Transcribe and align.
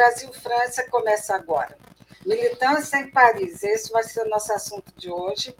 Brasil-França 0.00 0.82
começa 0.88 1.34
agora. 1.34 1.76
Militância 2.24 2.96
em 2.96 3.10
Paris, 3.10 3.62
esse 3.62 3.92
vai 3.92 4.02
ser 4.02 4.22
o 4.22 4.30
nosso 4.30 4.50
assunto 4.50 4.90
de 4.96 5.10
hoje. 5.10 5.54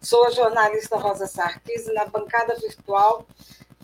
Sou 0.00 0.24
a 0.24 0.30
jornalista 0.30 0.96
Rosa 0.96 1.26
Sarkis, 1.26 1.92
na 1.92 2.06
bancada 2.06 2.54
virtual, 2.54 3.26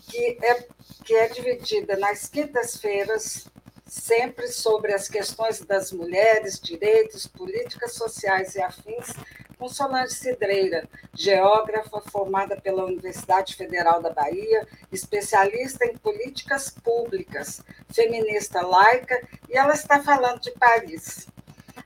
que 0.09 0.35
é, 0.41 0.65
que 1.05 1.13
é 1.13 1.27
dividida 1.27 1.95
nas 1.95 2.27
quintas-feiras, 2.27 3.47
sempre 3.85 4.47
sobre 4.47 4.95
as 4.95 5.07
questões 5.07 5.59
das 5.59 5.91
mulheres, 5.91 6.59
direitos, 6.59 7.27
políticas 7.27 7.93
sociais 7.93 8.55
e 8.55 8.61
afins, 8.63 9.13
com 9.59 9.69
Solange 9.69 10.15
Cidreira, 10.15 10.89
geógrafa 11.13 12.01
formada 12.09 12.59
pela 12.59 12.83
Universidade 12.83 13.55
Federal 13.55 14.01
da 14.01 14.09
Bahia, 14.09 14.67
especialista 14.91 15.85
em 15.85 15.95
políticas 16.39 16.69
públicas, 16.69 17.61
feminista 17.93 18.61
laica, 18.61 19.21
e 19.49 19.57
ela 19.57 19.73
está 19.73 20.01
falando 20.01 20.39
de 20.41 20.51
Paris. 20.51 21.27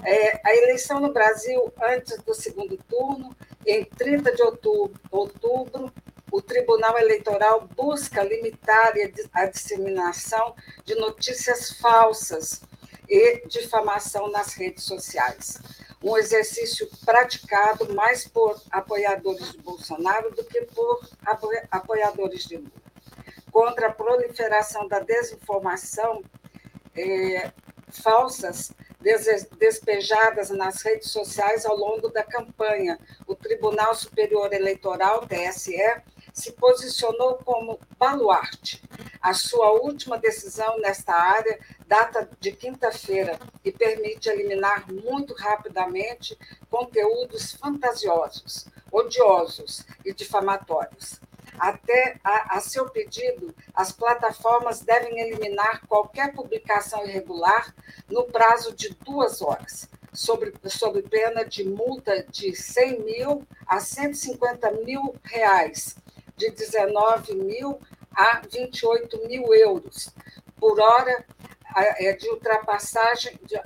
É, 0.04 0.42
a 0.44 0.56
eleição 0.56 1.00
no 1.00 1.14
Brasil, 1.14 1.72
antes 1.82 2.18
do 2.24 2.34
segundo 2.34 2.78
turno, 2.90 3.36
em 3.66 3.86
30 3.86 4.36
de 4.36 4.42
outubro, 4.42 5.00
outubro 5.10 5.94
o 6.32 6.42
Tribunal 6.42 6.98
Eleitoral 6.98 7.68
busca 7.76 8.24
limitar 8.24 8.94
a 9.34 9.46
disseminação 9.46 10.56
de 10.84 10.96
notícias 10.96 11.74
falsas 11.74 12.62
e 13.08 13.48
difamação 13.48 14.32
nas 14.32 14.56
redes 14.56 14.84
sociais 14.84 15.60
um 16.04 16.18
exercício 16.18 16.90
praticado 17.06 17.94
mais 17.96 18.28
por 18.28 18.62
apoiadores 18.70 19.54
de 19.54 19.58
Bolsonaro 19.60 20.32
do 20.32 20.44
que 20.44 20.62
por 20.64 21.00
apoiadores 21.72 22.46
de 22.46 22.58
Lula. 22.58 22.83
Contra 23.54 23.88
a 23.88 23.94
proliferação 23.94 24.88
da 24.88 25.00
desinformação 25.00 26.24
é, 26.96 27.52
falsas 27.88 28.74
despejadas 29.60 30.50
nas 30.50 30.82
redes 30.82 31.12
sociais 31.12 31.64
ao 31.64 31.76
longo 31.78 32.10
da 32.10 32.24
campanha, 32.24 32.98
o 33.28 33.36
Tribunal 33.36 33.94
Superior 33.94 34.52
Eleitoral, 34.52 35.28
TSE, 35.28 35.78
se 36.34 36.54
posicionou 36.54 37.36
como 37.46 37.80
baluarte. 37.96 38.82
A 39.22 39.36
sua 39.36 39.72
última 39.74 40.18
decisão 40.18 40.80
nesta 40.80 41.14
área 41.14 41.60
data 41.86 42.28
de 42.40 42.54
quinta-feira 42.54 43.38
e 43.64 43.72
permite 43.72 44.30
eliminar 44.30 44.92
muito 44.92 45.36
rapidamente 45.36 46.36
conteúdos 46.72 47.52
fantasiosos, 47.52 48.66
odiosos 48.92 49.86
e 50.04 50.12
difamatórios. 50.12 51.22
Até 51.60 52.18
a, 52.24 52.58
a, 52.58 52.60
seu 52.60 52.90
pedido, 52.90 53.54
as 53.74 53.92
plataformas 53.92 54.82
devem 54.82 55.20
eliminar 55.20 55.82
qualquer 55.88 56.34
publicação 56.34 57.06
irregular 57.06 57.74
no 58.10 58.26
prazo 58.26 58.74
de 58.76 58.90
duas 59.06 59.42
horas, 59.42 59.90
sob, 60.14 60.54
sob 60.66 61.02
pena 61.04 61.44
de 61.46 61.64
multa 61.64 62.24
de 62.24 62.56
100 62.56 63.00
mil 63.04 63.48
a 63.68 63.80
150 63.80 64.72
mil 64.86 65.16
reais 65.24 65.96
de 66.36 66.50
19 66.52 67.36
mil 67.36 67.80
a 68.16 68.42
28 68.52 69.28
mil 69.28 69.54
euros 69.54 70.14
por 70.60 70.80
hora 70.80 71.26
é, 71.76 72.14
de 72.14 72.30
ultrapassagem, 72.30 73.38
de, 73.44 73.60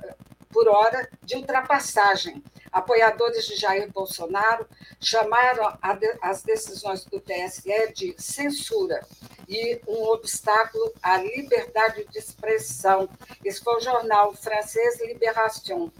por 0.50 0.68
hora 0.68 1.08
de 1.22 1.36
ultrapassagem. 1.36 2.42
Apoiadores 2.72 3.46
de 3.46 3.56
Jair 3.56 3.90
Bolsonaro 3.92 4.66
chamaram 5.00 5.78
as 6.20 6.42
decisões 6.42 7.04
do 7.04 7.20
TSE 7.20 7.92
de 7.94 8.14
censura 8.18 9.04
e 9.48 9.80
um 9.86 10.04
obstáculo 10.04 10.92
à 11.02 11.16
liberdade 11.16 12.06
de 12.10 12.18
expressão. 12.18 13.08
Esse 13.44 13.62
foi 13.62 13.76
o 13.76 13.80
jornal 13.80 14.34
francês 14.34 15.00
Libération. 15.00 15.90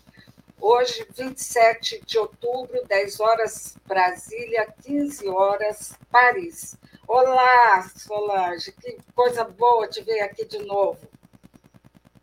Hoje, 0.61 1.07
27 1.17 2.03
de 2.05 2.19
outubro, 2.19 2.85
10 2.87 3.21
horas 3.21 3.77
Brasília, 3.87 4.67
15 4.83 5.29
horas 5.29 5.95
Paris. 6.11 6.77
Olá, 7.07 7.89
Solange, 7.97 8.73
que 8.73 8.99
coisa 9.15 9.45
boa 9.45 9.89
te 9.89 10.03
ver 10.03 10.21
aqui 10.21 10.45
de 10.45 10.59
novo. 10.59 10.99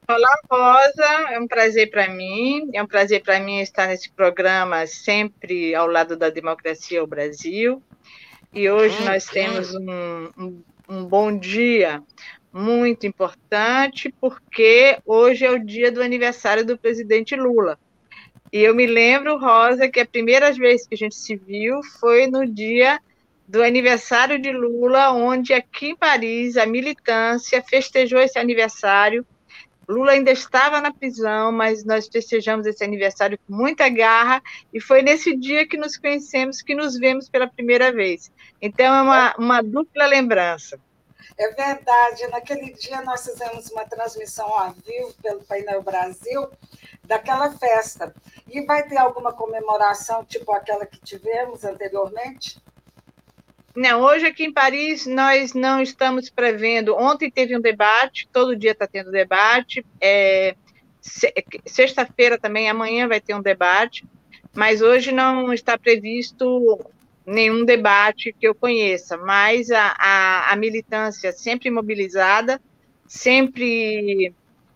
Olá, 0.08 0.38
Rosa, 0.48 1.34
é 1.34 1.40
um 1.40 1.48
prazer 1.48 1.90
para 1.90 2.08
mim, 2.08 2.70
é 2.74 2.84
um 2.84 2.86
prazer 2.86 3.24
para 3.24 3.40
mim 3.40 3.60
estar 3.60 3.88
nesse 3.88 4.12
programa 4.12 4.86
sempre 4.86 5.74
ao 5.74 5.88
lado 5.88 6.16
da 6.16 6.30
democracia 6.30 7.02
ao 7.02 7.08
Brasil. 7.08 7.82
E 8.54 8.70
hoje 8.70 9.04
nós 9.04 9.26
temos 9.26 9.74
um, 9.74 10.30
um, 10.38 10.64
um 10.88 11.06
bom 11.06 11.36
dia 11.36 12.04
muito 12.54 13.08
importante, 13.08 14.14
porque 14.22 15.00
hoje 15.04 15.44
é 15.44 15.50
o 15.50 15.58
dia 15.58 15.92
do 15.92 16.04
aniversário 16.04 16.64
do 16.64 16.78
presidente 16.78 17.36
Lula. 17.36 17.80
E 18.54 18.60
eu 18.60 18.76
me 18.76 18.86
lembro, 18.86 19.40
Rosa, 19.40 19.90
que 19.90 20.00
a 20.00 20.06
primeira 20.06 20.52
vez 20.54 20.86
que 20.86 20.94
a 20.94 20.98
gente 20.98 21.16
se 21.16 21.36
viu 21.36 21.82
foi 22.00 22.28
no 22.28 22.46
dia 22.46 23.00
do 23.48 23.64
aniversário 23.64 24.40
de 24.40 24.52
Lula, 24.52 25.12
onde 25.12 25.52
aqui 25.52 25.90
em 25.90 25.96
Paris 25.96 26.58
a 26.58 26.66
militância 26.68 27.60
festejou 27.64 28.20
esse 28.20 28.38
aniversário. 28.38 29.26
Lula 29.88 30.12
ainda 30.12 30.31
estava 30.31 30.81
na 30.81 30.91
prisão, 30.94 31.51
mas 31.51 31.84
nós 31.84 32.07
festejamos 32.07 32.66
esse 32.66 32.84
aniversário 32.84 33.38
com 33.47 33.56
muita 33.56 33.88
garra, 33.90 34.41
e 34.73 34.79
foi 34.79 35.01
nesse 35.01 35.35
dia 35.35 35.68
que 35.68 35.78
nos 35.78 35.97
conhecemos, 35.97 36.62
que 36.62 36.73
nos 36.73 36.97
vemos 36.97 37.29
pela 37.29 37.47
primeira 37.47 37.91
vez. 37.91 38.31
Então, 38.62 38.94
é 38.94 39.01
uma, 39.01 39.35
uma 39.38 39.62
dupla 39.62 40.06
lembrança. 40.06 40.79
É 41.38 41.50
verdade, 41.50 42.28
naquele 42.28 42.73
dia 42.73 43.01
nós 43.01 43.25
fizemos 43.25 43.69
uma 43.69 43.85
transmissão 43.85 44.47
ao 44.57 44.72
vivo 44.72 45.13
pelo 45.22 45.44
Painel 45.44 45.81
Brasil, 45.84 46.50
daquela 47.03 47.52
festa. 47.52 48.13
E 48.47 48.62
vai 48.66 48.88
ter 48.88 48.97
alguma 48.97 49.34
comemoração, 49.34 50.23
tipo 50.23 50.52
aquela 50.53 50.85
que 50.85 51.00
tivemos 51.00 51.63
anteriormente? 51.63 52.57
Não, 53.75 54.02
hoje 54.02 54.25
aqui 54.25 54.46
em 54.46 54.53
Paris 54.53 55.06
nós 55.06 55.53
não 55.53 55.81
estamos 55.81 56.30
prevendo. 56.30 56.96
Ontem 56.96 57.30
teve 57.30 57.58
um 57.58 57.62
debate, 57.62 58.28
todo 58.31 58.56
dia 58.56 58.72
está 58.72 58.88
tendo 58.88 59.12
debate. 59.12 59.86
É, 60.00 60.56
Sexta-feira 61.66 62.38
também, 62.38 62.68
amanhã 62.68 63.08
vai 63.08 63.22
ter 63.22 63.35
um 63.35 63.41
debate, 63.41 64.03
mas 64.55 64.82
hoje 64.82 65.11
não 65.11 65.53
está 65.53 65.78
previsto 65.78 66.79
nenhum 67.23 67.64
debate 67.64 68.34
que 68.34 68.47
eu 68.47 68.55
conheça. 68.55 69.16
Mas 69.16 69.70
a, 69.70 69.96
a, 70.00 70.52
a 70.52 70.55
militância 70.55 71.32
sempre 71.32 71.70
mobilizada, 71.70 72.59
sempre 73.05 74.34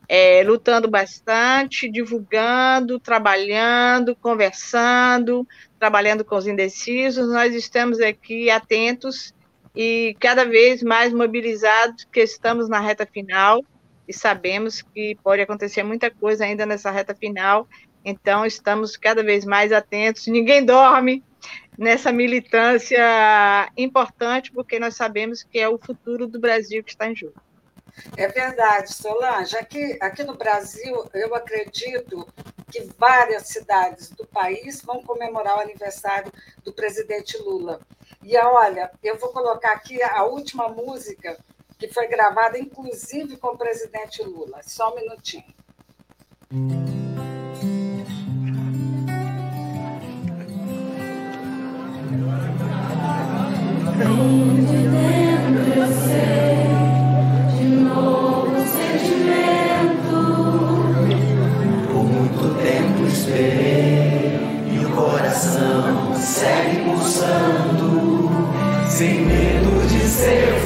é, 0.07 0.43
lutando 0.43 0.87
bastante, 0.87 1.89
divulgando, 1.89 2.99
trabalhando, 2.99 4.15
conversando, 4.15 5.47
trabalhando 5.79 6.25
com 6.25 6.35
os 6.35 6.45
indecisos. 6.45 7.29
Nós 7.29 7.55
estamos 7.55 7.99
aqui 7.99 8.49
atentos 8.49 9.33
e 9.75 10.15
cada 10.19 10.43
vez 10.43 10.83
mais 10.83 11.13
mobilizados, 11.13 12.05
que 12.11 12.19
estamos 12.21 12.67
na 12.67 12.79
reta 12.79 13.05
final 13.05 13.63
e 14.07 14.13
sabemos 14.13 14.81
que 14.81 15.15
pode 15.23 15.41
acontecer 15.41 15.83
muita 15.83 16.09
coisa 16.11 16.43
ainda 16.43 16.65
nessa 16.65 16.91
reta 16.91 17.15
final. 17.15 17.67
Então, 18.03 18.45
estamos 18.45 18.97
cada 18.97 19.23
vez 19.23 19.45
mais 19.45 19.71
atentos. 19.71 20.25
Ninguém 20.27 20.65
dorme 20.65 21.23
nessa 21.77 22.11
militância 22.11 22.99
importante, 23.77 24.51
porque 24.51 24.79
nós 24.79 24.95
sabemos 24.95 25.43
que 25.43 25.59
é 25.59 25.69
o 25.69 25.77
futuro 25.77 26.27
do 26.27 26.39
Brasil 26.39 26.83
que 26.83 26.91
está 26.91 27.09
em 27.09 27.15
jogo. 27.15 27.35
É 28.17 28.27
verdade, 28.27 28.93
Solange. 28.93 29.55
Aqui, 29.57 29.97
aqui 30.01 30.23
no 30.23 30.35
Brasil, 30.35 31.09
eu 31.13 31.35
acredito 31.35 32.27
que 32.71 32.87
várias 32.97 33.47
cidades 33.47 34.09
do 34.11 34.25
país 34.25 34.81
vão 34.81 35.03
comemorar 35.03 35.57
o 35.57 35.61
aniversário 35.61 36.31
do 36.63 36.71
presidente 36.71 37.37
Lula. 37.37 37.81
E 38.23 38.37
olha, 38.37 38.91
eu 39.03 39.17
vou 39.17 39.29
colocar 39.29 39.71
aqui 39.71 40.01
a 40.01 40.23
última 40.23 40.69
música 40.69 41.37
que 41.77 41.87
foi 41.87 42.07
gravada, 42.07 42.59
inclusive 42.59 43.37
com 43.37 43.47
o 43.49 43.57
presidente 43.57 44.21
Lula. 44.21 44.61
Só 44.63 44.91
um 44.91 44.95
minutinho. 44.95 45.45
E 63.37 64.85
o 64.85 64.89
coração 64.91 66.15
segue 66.15 66.83
pulsando, 66.83 68.29
sem 68.87 69.25
medo 69.25 69.87
de 69.87 69.99
ser 69.99 70.58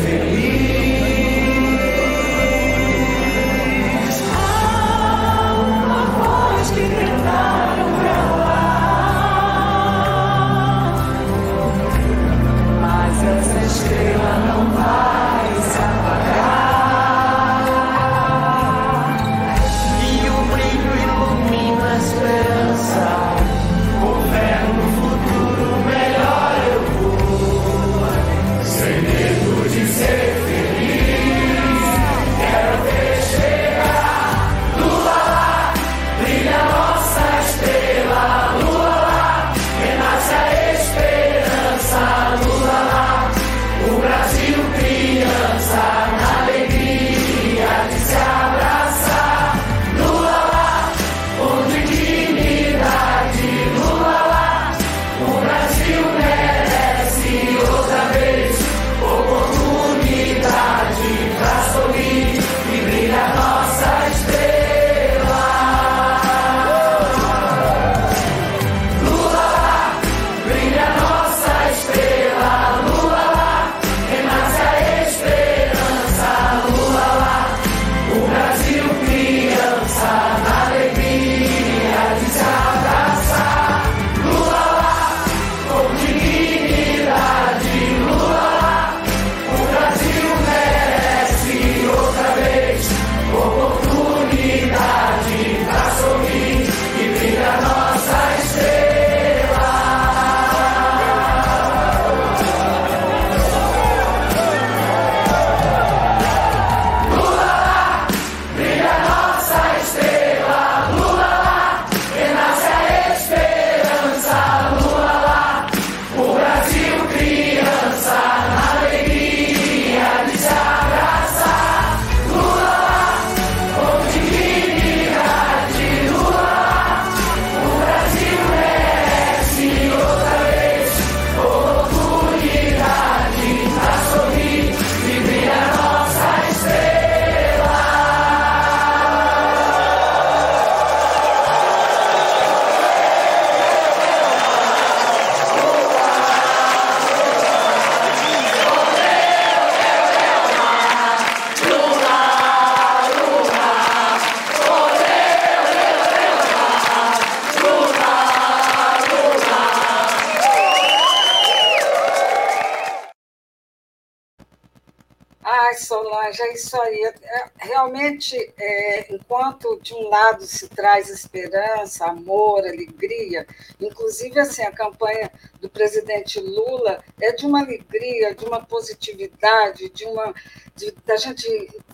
Realmente, 167.84 168.38
é, 168.58 169.14
enquanto 169.14 169.78
de 169.82 169.94
um 169.94 170.08
lado 170.08 170.46
se 170.46 170.70
traz 170.70 171.10
esperança, 171.10 172.06
amor, 172.06 172.60
alegria, 172.60 173.46
inclusive 173.78 174.40
assim, 174.40 174.64
a 174.64 174.72
campanha 174.72 175.30
do 175.60 175.70
presidente 175.70 176.40
Lula 176.40 177.04
é 177.20 177.34
de 177.34 177.46
uma 177.46 177.60
alegria, 177.60 178.34
de 178.34 178.46
uma 178.46 178.66
positividade, 178.66 179.90
de 179.90 180.06
uma 180.06 180.34
de, 180.74 180.94
da 181.06 181.18
gente 181.18 181.46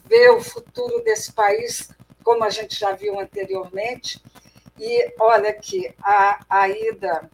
ver 0.06 0.30
o 0.30 0.44
futuro 0.44 1.04
desse 1.04 1.34
país, 1.34 1.90
como 2.24 2.44
a 2.44 2.52
gente 2.52 2.80
já 2.80 2.92
viu 2.92 3.20
anteriormente. 3.20 4.22
E 4.80 5.12
olha 5.20 5.50
aqui, 5.50 5.92
a, 6.04 6.46
a 6.48 6.70
Ida 6.70 7.28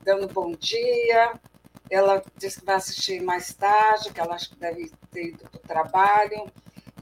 dando 0.00 0.26
bom 0.26 0.50
dia, 0.56 1.38
ela 1.88 2.20
disse 2.36 2.58
que 2.58 2.66
vai 2.66 2.74
assistir 2.74 3.22
mais 3.22 3.54
tarde, 3.54 4.12
que 4.12 4.20
ela 4.20 4.34
acho 4.34 4.50
que 4.50 4.56
deve 4.56 4.90
ter 5.12 5.26
ido 5.26 5.48
para 5.48 5.56
o 5.56 5.60
trabalho. 5.60 6.50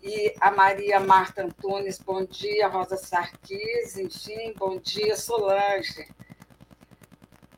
E 0.06 0.34
a 0.38 0.50
Maria 0.50 1.00
Marta 1.00 1.42
Antunes, 1.42 1.98
bom 1.98 2.26
dia. 2.26 2.68
Rosa 2.68 2.94
Sarquis, 2.94 3.96
enfim, 3.96 4.52
bom 4.54 4.76
dia. 4.78 5.16
Solange. 5.16 6.06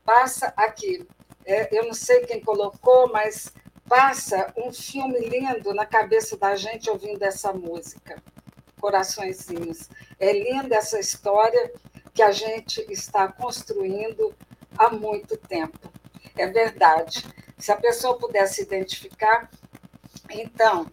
Passa 0.05 0.53
aqui. 0.55 1.05
É, 1.45 1.77
eu 1.77 1.83
não 1.83 1.93
sei 1.93 2.25
quem 2.25 2.39
colocou, 2.39 3.11
mas 3.11 3.51
passa 3.83 4.53
um 4.55 4.71
filme 4.71 5.19
lindo 5.19 5.73
na 5.73 5.85
cabeça 5.85 6.37
da 6.37 6.55
gente 6.55 6.89
ouvindo 6.89 7.21
essa 7.21 7.51
música. 7.51 8.23
Coraçõezinhos. 8.79 9.89
É 10.17 10.31
linda 10.31 10.77
essa 10.77 11.01
história 11.01 11.73
que 12.13 12.21
a 12.21 12.31
gente 12.31 12.79
está 12.89 13.27
construindo 13.27 14.33
há 14.77 14.89
muito 14.89 15.35
tempo. 15.35 15.91
É 16.37 16.47
verdade. 16.47 17.25
Se 17.57 17.73
a 17.73 17.75
pessoa 17.75 18.17
pudesse 18.17 18.61
identificar. 18.61 19.49
Então, 20.29 20.89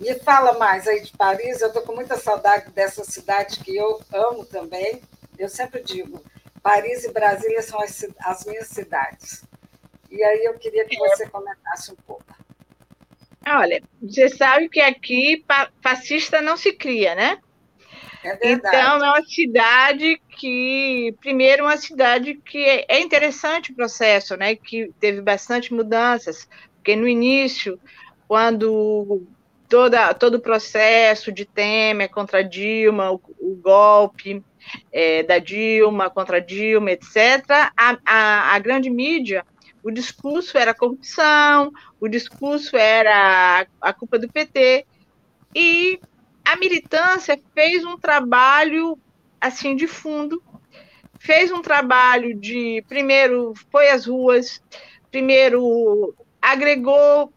me 0.00 0.14
fala 0.20 0.58
mais 0.58 0.88
aí 0.88 1.02
de 1.02 1.12
Paris. 1.12 1.60
Eu 1.60 1.68
estou 1.68 1.82
com 1.82 1.94
muita 1.94 2.16
saudade 2.16 2.70
dessa 2.70 3.04
cidade 3.04 3.60
que 3.60 3.76
eu 3.76 4.00
amo 4.12 4.44
também. 4.46 5.02
Eu 5.38 5.48
sempre 5.48 5.82
digo: 5.82 6.24
Paris 6.62 7.04
e 7.04 7.12
Brasília 7.12 7.62
são 7.62 7.80
as, 7.80 8.06
as 8.20 8.44
minhas 8.46 8.68
cidades. 8.68 9.44
E 10.10 10.22
aí 10.24 10.44
eu 10.44 10.58
queria 10.58 10.86
que 10.86 10.98
você 10.98 11.28
comentasse 11.28 11.92
um 11.92 11.96
pouco. 12.06 12.24
Olha, 13.46 13.82
você 14.02 14.28
sabe 14.28 14.68
que 14.68 14.80
aqui 14.80 15.44
fascista 15.82 16.40
não 16.40 16.56
se 16.56 16.72
cria, 16.72 17.14
né? 17.14 17.38
É 18.22 18.52
então, 18.52 18.70
é 18.72 18.96
uma 18.96 19.22
cidade 19.22 20.20
que, 20.38 21.14
primeiro, 21.20 21.64
uma 21.64 21.78
cidade 21.78 22.34
que 22.34 22.62
é 22.86 23.00
interessante 23.00 23.72
o 23.72 23.74
processo, 23.74 24.36
né? 24.36 24.54
Que 24.54 24.92
teve 25.00 25.22
bastante 25.22 25.72
mudanças, 25.72 26.46
porque 26.76 26.94
no 26.94 27.08
início, 27.08 27.80
quando 28.28 29.26
toda, 29.70 30.12
todo 30.12 30.34
o 30.34 30.40
processo 30.40 31.32
de 31.32 31.46
Temer 31.46 32.10
contra 32.10 32.44
Dilma, 32.44 33.12
o, 33.12 33.20
o 33.38 33.54
golpe 33.54 34.44
é, 34.92 35.22
da 35.22 35.38
Dilma 35.38 36.10
contra 36.10 36.40
Dilma, 36.40 36.90
etc., 36.90 37.70
a, 37.76 37.96
a, 38.04 38.54
a 38.54 38.58
grande 38.58 38.90
mídia 38.90 39.46
o 39.82 39.90
discurso 39.90 40.58
era 40.58 40.74
corrupção, 40.74 41.72
o 41.98 42.08
discurso 42.08 42.76
era 42.76 43.66
a 43.80 43.92
culpa 43.92 44.18
do 44.18 44.28
PT, 44.28 44.86
e 45.54 45.98
a 46.44 46.56
militância 46.56 47.40
fez 47.54 47.84
um 47.84 47.96
trabalho 47.96 48.98
assim 49.40 49.74
de 49.74 49.86
fundo, 49.86 50.42
fez 51.18 51.50
um 51.50 51.62
trabalho 51.62 52.34
de 52.34 52.84
primeiro 52.88 53.54
foi 53.70 53.88
às 53.88 54.06
ruas, 54.06 54.62
primeiro 55.10 56.14
agregou 56.40 57.32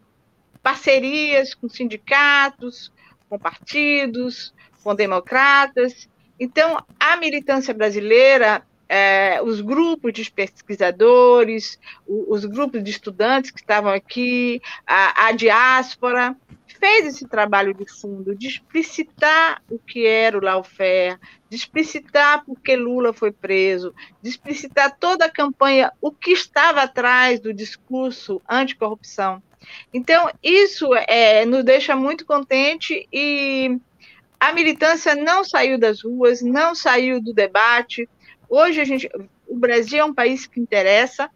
parcerias 0.64 1.54
com 1.54 1.68
sindicatos, 1.68 2.90
com 3.28 3.38
partidos, 3.38 4.54
com 4.82 4.94
democratas. 4.94 6.08
Então, 6.40 6.82
a 6.98 7.18
militância 7.18 7.74
brasileira, 7.74 8.66
é, 8.88 9.42
os 9.42 9.60
grupos 9.60 10.14
de 10.14 10.30
pesquisadores, 10.30 11.78
os 12.06 12.46
grupos 12.46 12.82
de 12.82 12.90
estudantes 12.90 13.50
que 13.50 13.60
estavam 13.60 13.92
aqui, 13.92 14.62
a, 14.86 15.26
a 15.26 15.32
diáspora, 15.32 16.34
fez 16.66 17.06
esse 17.06 17.28
trabalho 17.28 17.74
de 17.74 17.86
fundo, 17.86 18.34
de 18.34 18.46
explicitar 18.46 19.62
o 19.70 19.78
que 19.78 20.06
era 20.06 20.36
o 20.36 20.42
lawfare, 20.42 21.18
de 21.48 21.56
explicitar 21.56 22.42
por 22.44 22.58
que 22.58 22.74
Lula 22.74 23.12
foi 23.12 23.32
preso, 23.32 23.94
de 24.22 24.30
explicitar 24.30 24.96
toda 24.98 25.26
a 25.26 25.30
campanha, 25.30 25.92
o 26.00 26.10
que 26.10 26.32
estava 26.32 26.82
atrás 26.82 27.38
do 27.38 27.52
discurso 27.52 28.40
anticorrupção. 28.48 29.42
Então, 29.92 30.30
isso 30.42 30.94
é, 30.94 31.44
nos 31.44 31.64
deixa 31.64 31.94
muito 31.96 32.24
contente 32.24 33.08
e 33.12 33.78
a 34.38 34.52
militância 34.52 35.14
não 35.14 35.44
saiu 35.44 35.78
das 35.78 36.02
ruas, 36.02 36.42
não 36.42 36.74
saiu 36.74 37.20
do 37.20 37.32
debate. 37.32 38.08
Hoje 38.48 38.80
a 38.80 38.84
gente, 38.84 39.08
o 39.46 39.56
Brasil 39.56 40.00
é 40.00 40.04
um 40.04 40.14
país 40.14 40.46
que 40.46 40.60
interessa. 40.60 41.30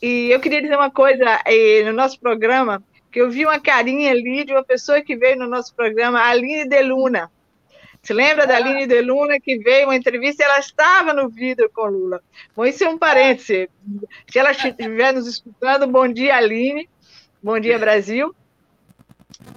E 0.00 0.30
eu 0.30 0.38
queria 0.38 0.62
dizer 0.62 0.76
uma 0.76 0.90
coisa 0.90 1.42
eh, 1.44 1.82
no 1.84 1.92
nosso 1.92 2.20
programa 2.20 2.82
que 3.10 3.20
eu 3.20 3.30
vi 3.30 3.44
uma 3.44 3.58
carinha 3.58 4.12
ali 4.12 4.44
de 4.44 4.52
uma 4.52 4.62
pessoa 4.62 5.02
que 5.02 5.16
veio 5.16 5.38
no 5.38 5.48
nosso 5.48 5.74
programa, 5.74 6.20
a 6.20 6.28
Aline 6.28 6.68
Deluna. 6.68 7.30
Se 8.02 8.12
lembra 8.12 8.46
da 8.46 8.56
Aline 8.56 8.86
Deluna 8.86 9.40
que 9.40 9.58
veio 9.58 9.88
uma 9.88 9.96
entrevista 9.96 10.44
ela 10.44 10.58
estava 10.60 11.12
no 11.12 11.28
vídeo 11.28 11.68
com 11.74 11.86
Lula? 11.86 12.22
Bom, 12.54 12.64
isso 12.64 12.84
é 12.84 12.88
um 12.88 12.96
parêntese. 12.96 13.68
Se 14.30 14.38
ela 14.38 14.52
estiver 14.52 15.12
nos 15.12 15.26
escutando, 15.26 15.86
bom 15.86 16.06
dia, 16.06 16.36
Aline. 16.36 16.88
Bom 17.40 17.60
dia, 17.60 17.78
Brasil. 17.78 18.34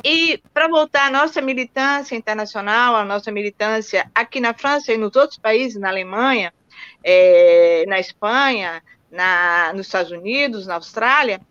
E 0.04 0.40
para 0.54 0.68
voltar 0.68 1.08
à 1.08 1.10
nossa 1.10 1.42
militância 1.42 2.16
internacional, 2.16 2.96
à 2.96 3.04
nossa 3.04 3.32
militância 3.32 4.08
aqui 4.14 4.40
na 4.40 4.54
França 4.54 4.94
e 4.94 4.98
nos 4.98 5.16
outros 5.16 5.40
países, 5.40 5.82
na 5.82 5.90
Alemanha, 5.90 6.54
é, 7.04 7.84
na 7.88 8.00
Espanha, 8.00 8.84
na, 9.10 9.74
nos 9.74 9.88
Estados 9.88 10.12
Unidos, 10.12 10.68
na 10.68 10.76
Austrália, 10.76 11.42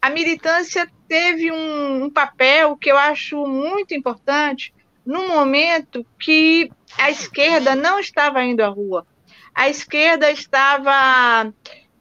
a 0.00 0.08
militância 0.08 0.90
teve 1.06 1.52
um, 1.52 2.04
um 2.04 2.10
papel 2.10 2.78
que 2.78 2.90
eu 2.90 2.96
acho 2.96 3.46
muito 3.46 3.92
importante 3.92 4.72
no 5.04 5.28
momento 5.28 6.04
que 6.18 6.72
a 6.96 7.10
esquerda 7.10 7.76
não 7.76 8.00
estava 8.00 8.42
indo 8.42 8.62
à 8.62 8.68
rua. 8.68 9.06
A 9.54 9.68
esquerda 9.68 10.30
estava 10.30 11.52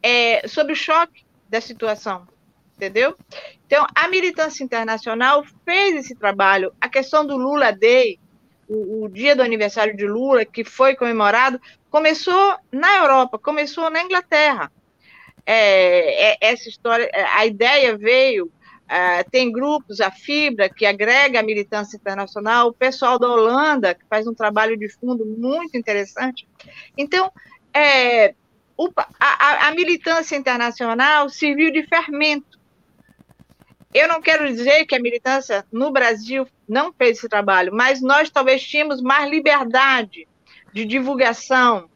é, 0.01 0.47
sob 0.47 0.71
o 0.71 0.75
choque 0.75 1.25
da 1.49 1.59
situação, 1.59 2.25
entendeu? 2.83 3.15
Então, 3.65 3.85
a 3.95 4.07
militância 4.07 4.63
internacional 4.63 5.43
fez 5.65 5.95
esse 5.95 6.15
trabalho. 6.15 6.73
A 6.79 6.89
questão 6.89 7.25
do 7.25 7.37
Lula 7.37 7.71
Day, 7.71 8.19
o, 8.67 9.05
o 9.05 9.09
dia 9.09 9.35
do 9.35 9.41
aniversário 9.41 9.95
de 9.95 10.05
Lula, 10.05 10.45
que 10.45 10.63
foi 10.63 10.95
comemorado, 10.95 11.59
começou 11.89 12.55
na 12.71 12.97
Europa, 12.97 13.39
começou 13.39 13.89
na 13.89 14.03
Inglaterra 14.03 14.71
é, 15.45 16.31
é, 16.31 16.37
essa 16.41 16.69
história, 16.69 17.09
é, 17.13 17.23
a 17.23 17.45
ideia 17.45 17.97
veio, 17.97 18.51
é, 18.87 19.23
tem 19.23 19.51
grupos, 19.51 19.99
a 19.99 20.11
Fibra, 20.11 20.69
que 20.69 20.85
agrega 20.85 21.39
a 21.39 21.43
militância 21.43 21.97
internacional, 21.97 22.69
o 22.69 22.73
pessoal 22.73 23.19
da 23.19 23.27
Holanda, 23.27 23.93
que 23.93 24.05
faz 24.09 24.27
um 24.27 24.33
trabalho 24.33 24.77
de 24.77 24.89
fundo 24.89 25.25
muito 25.25 25.77
interessante. 25.77 26.47
Então, 26.97 27.31
é, 27.73 28.33
a, 29.19 29.67
a 29.67 29.71
militância 29.71 30.35
internacional 30.35 31.29
serviu 31.29 31.71
de 31.71 31.83
fermento. 31.87 32.62
Eu 33.93 34.07
não 34.07 34.21
quero 34.21 34.47
dizer 34.47 34.85
que 34.85 34.95
a 34.95 34.99
militância 34.99 35.65
no 35.71 35.91
Brasil 35.91 36.47
não 36.67 36.91
fez 36.93 37.17
esse 37.17 37.29
trabalho, 37.29 37.73
mas 37.73 38.01
nós 38.01 38.29
talvez 38.29 38.61
tínhamos 38.63 39.01
mais 39.01 39.29
liberdade 39.29 40.27
de 40.73 40.85
divulgação. 40.85 41.89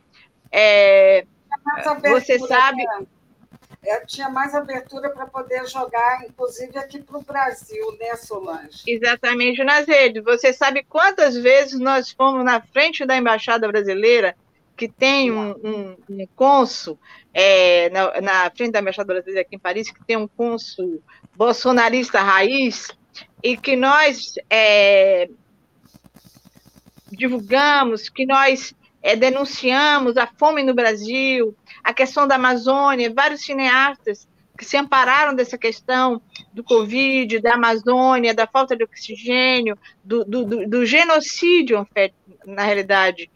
É, 0.51 1.25
você 2.11 2.39
sabe. 2.39 2.83
Né? 2.83 3.07
é, 3.87 4.05
tinha 4.05 4.29
mais 4.29 4.53
abertura 4.53 5.09
para 5.09 5.25
poder 5.25 5.65
jogar, 5.67 6.25
inclusive 6.25 6.77
aqui 6.77 7.01
para 7.01 7.17
o 7.17 7.23
Brasil, 7.23 7.97
né, 7.97 8.15
Solange? 8.17 8.83
Exatamente, 8.85 9.63
nas 9.63 9.87
redes. 9.87 10.23
Você 10.23 10.51
sabe 10.51 10.83
quantas 10.83 11.35
vezes 11.35 11.79
nós 11.79 12.11
fomos 12.11 12.43
na 12.43 12.61
frente 12.61 13.05
da 13.05 13.15
Embaixada 13.15 13.67
Brasileira, 13.67 14.35
que 14.75 14.89
tem 14.89 15.31
um, 15.31 15.51
um, 15.51 15.97
um 16.09 16.27
cônsul, 16.35 16.99
é, 17.33 17.89
na, 17.89 18.21
na, 18.21 18.51
frente 18.51 18.71
da 18.71 18.81
Embaixada 18.81 19.13
Brasileira 19.13 19.41
aqui 19.41 19.55
em 19.55 19.59
Paris, 19.59 19.89
que 19.89 20.03
tem 20.05 20.17
um 20.17 20.27
cônsul 20.27 21.01
bolsonarista 21.37 22.19
raiz, 22.19 22.87
e 23.43 23.55
que 23.55 23.75
nós 23.75 24.33
é, 24.49 25.29
divulgamos, 27.11 28.09
que 28.09 28.25
nós 28.25 28.75
é, 29.03 29.15
denunciamos 29.15 30.17
a 30.17 30.25
fome 30.25 30.63
no 30.63 30.73
Brasil, 30.73 31.55
a 31.83 31.93
questão 31.93 32.27
da 32.27 32.35
Amazônia, 32.35 33.13
vários 33.13 33.45
cineastas 33.45 34.27
que 34.57 34.65
se 34.65 34.75
ampararam 34.75 35.35
dessa 35.35 35.55
questão 35.55 36.19
do 36.51 36.63
Covid, 36.63 37.39
da 37.39 37.53
Amazônia, 37.53 38.33
da 38.33 38.47
falta 38.47 38.75
de 38.75 38.83
oxigênio, 38.83 39.77
do, 40.03 40.25
do, 40.25 40.43
do, 40.43 40.67
do 40.67 40.85
genocídio, 40.85 41.87
na 42.43 42.63
realidade, 42.63 43.29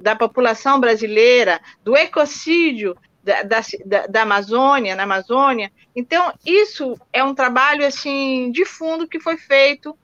da 0.00 0.14
população 0.14 0.78
brasileira, 0.78 1.60
do 1.82 1.96
ecocídio 1.96 2.96
da, 3.22 3.42
da, 3.42 4.06
da, 4.06 4.22
Amazônia, 4.22 4.94
na 4.94 5.02
Amazônia. 5.02 5.70
Então, 5.94 6.32
isso 6.44 6.98
é 7.12 7.22
um 7.22 7.34
trabalho 7.34 7.86
assim 7.86 8.50
de 8.50 8.64
fundo 8.64 9.08
que 9.08 9.20
foi 9.20 9.36
feito 9.36 9.96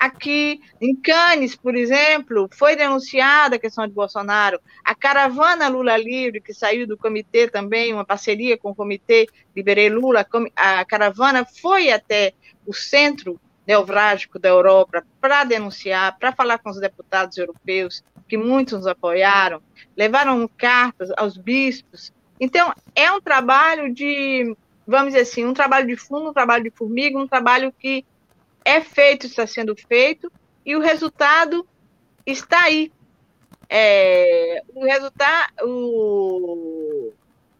aqui 0.00 0.62
em 0.80 0.96
Cannes, 0.96 1.54
por 1.54 1.74
exemplo, 1.74 2.48
foi 2.52 2.74
denunciada 2.74 3.56
a 3.56 3.58
questão 3.58 3.86
de 3.86 3.92
Bolsonaro. 3.92 4.58
A 4.82 4.94
caravana 4.94 5.68
Lula 5.68 5.94
Livre, 5.98 6.40
que 6.40 6.54
saiu 6.54 6.86
do 6.86 6.96
comitê 6.96 7.46
também, 7.46 7.92
uma 7.92 8.04
parceria 8.04 8.56
com 8.56 8.70
o 8.70 8.74
comitê 8.74 9.26
Liberei 9.54 9.90
Lula, 9.90 10.26
a 10.56 10.84
caravana 10.86 11.44
foi 11.44 11.92
até 11.92 12.32
o 12.66 12.72
centro 12.72 13.38
neurálgico 13.66 14.38
da 14.38 14.48
Europa 14.48 15.04
para 15.20 15.44
denunciar, 15.44 16.18
para 16.18 16.32
falar 16.32 16.58
com 16.58 16.70
os 16.70 16.80
deputados 16.80 17.36
europeus, 17.36 18.02
que 18.26 18.38
muitos 18.38 18.78
nos 18.78 18.86
apoiaram, 18.86 19.60
levaram 19.94 20.48
cartas 20.48 21.10
aos 21.16 21.36
bispos. 21.36 22.10
Então, 22.40 22.72
é 22.96 23.12
um 23.12 23.20
trabalho 23.20 23.92
de, 23.92 24.56
vamos 24.86 25.08
dizer 25.08 25.20
assim, 25.20 25.44
um 25.44 25.52
trabalho 25.52 25.86
de 25.86 25.96
fundo, 25.96 26.30
um 26.30 26.32
trabalho 26.32 26.64
de 26.64 26.70
formiga, 26.70 27.18
um 27.18 27.28
trabalho 27.28 27.70
que 27.78 28.04
é 28.64 28.80
feito, 28.80 29.26
está 29.26 29.46
sendo 29.46 29.76
feito, 29.76 30.32
e 30.64 30.74
o 30.74 30.80
resultado 30.80 31.66
está 32.24 32.62
aí. 32.64 32.90
É, 33.68 34.62
o, 34.74 34.84
resultado, 34.84 35.52
o, 35.62 37.12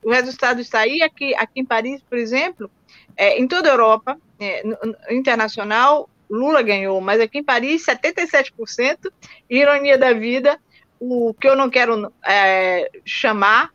o 0.02 0.10
resultado 0.10 0.60
está 0.60 0.80
aí, 0.80 1.02
aqui, 1.02 1.34
aqui 1.34 1.60
em 1.60 1.64
Paris, 1.64 2.02
por 2.02 2.18
exemplo, 2.18 2.70
é, 3.16 3.38
em 3.38 3.46
toda 3.46 3.68
a 3.68 3.72
Europa, 3.72 4.18
é, 4.38 4.62
internacional, 5.10 6.08
Lula 6.30 6.62
ganhou, 6.62 7.00
mas 7.00 7.20
aqui 7.20 7.38
em 7.38 7.44
Paris, 7.44 7.84
77%, 7.84 9.12
ironia 9.48 9.98
da 9.98 10.12
vida, 10.12 10.58
o 10.98 11.34
que 11.34 11.48
eu 11.48 11.56
não 11.56 11.68
quero 11.68 12.12
é, 12.24 12.90
chamar, 13.04 13.70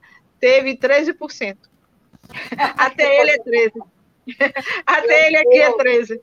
teve 0.45 0.77
13%. 0.77 1.57
Até 2.77 3.19
ele 3.19 3.31
é 3.31 3.37
13%. 3.39 3.87
Até 4.85 5.27
ele 5.27 5.37
aqui 5.37 5.59
é 5.59 5.71
13%. 5.71 6.21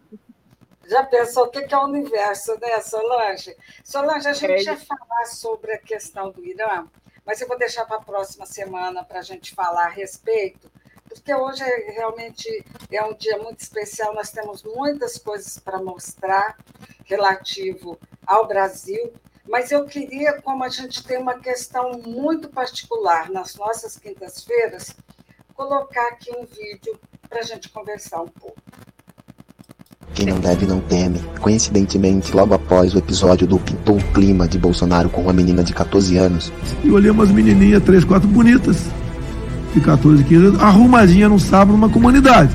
Já 0.87 1.05
pensou 1.05 1.47
o 1.47 1.49
que 1.49 1.75
é 1.75 1.79
o 1.79 1.85
universo, 1.85 2.57
né, 2.61 2.81
Solange? 2.81 3.57
Solange, 3.83 4.29
a 4.29 4.33
gente 4.33 4.69
é. 4.69 4.73
ia 4.73 4.77
falar 4.77 5.27
sobre 5.27 5.73
a 5.73 5.79
questão 5.79 6.31
do 6.31 6.45
Irã, 6.45 6.87
mas 7.25 7.41
eu 7.41 7.49
vou 7.49 7.59
deixar 7.59 7.85
para 7.85 7.97
a 7.97 8.03
próxima 8.03 8.47
semana 8.47 9.05
para 9.05 9.21
a 9.21 9.23
gente 9.23 9.55
falar 9.55 9.87
a 9.87 9.91
respeito, 9.91 10.71
porque 11.09 11.35
hoje 11.35 11.63
é, 11.63 11.93
realmente 11.93 12.65
é 12.91 13.03
um 13.05 13.15
dia 13.15 13.39
muito 13.39 13.61
especial, 13.61 14.15
nós 14.15 14.31
temos 14.31 14.63
muitas 14.63 15.19
coisas 15.19 15.59
para 15.59 15.81
mostrar 15.81 16.57
relativo 17.05 17.99
ao 18.27 18.47
Brasil, 18.47 19.13
mas 19.49 19.71
eu 19.71 19.85
queria, 19.85 20.41
como 20.43 20.65
a 20.65 20.69
gente 20.69 21.03
tem 21.05 21.19
uma 21.19 21.39
questão 21.39 21.93
muito 22.05 22.49
particular 22.49 23.31
nas 23.31 23.55
nossas 23.57 23.97
quintas-feiras, 23.97 24.95
colocar 25.55 26.09
aqui 26.09 26.31
um 26.31 26.45
vídeo 26.45 26.99
para 27.29 27.41
a 27.41 27.43
gente 27.43 27.69
conversar 27.69 28.23
um 28.23 28.29
pouco. 28.29 28.57
Quem 30.15 30.27
não 30.27 30.39
deve 30.39 30.67
não 30.67 30.81
teme. 30.81 31.19
Coincidentemente, 31.41 32.35
logo 32.37 32.55
após 32.55 32.95
o 32.95 32.99
episódio 32.99 33.47
do 33.47 33.59
Pintou 33.59 33.97
um 33.97 34.13
Clima 34.13 34.47
de 34.47 34.59
Bolsonaro 34.59 35.09
com 35.09 35.23
uma 35.23 35.33
menina 35.33 35.65
de 35.65 35.73
14 35.73 36.17
anos. 36.19 36.53
E 36.85 36.91
olhei 36.91 37.11
umas 37.11 37.31
menininhas, 37.31 37.83
três, 37.83 38.05
quatro 38.05 38.29
bonitas, 38.29 38.77
de 39.75 39.81
14, 39.81 40.23
15 40.23 40.47
anos, 40.47 40.61
arrumadinha 40.61 41.29
num 41.29 41.39
sábado 41.39 41.73
numa 41.73 41.89
comunidade. 41.89 42.55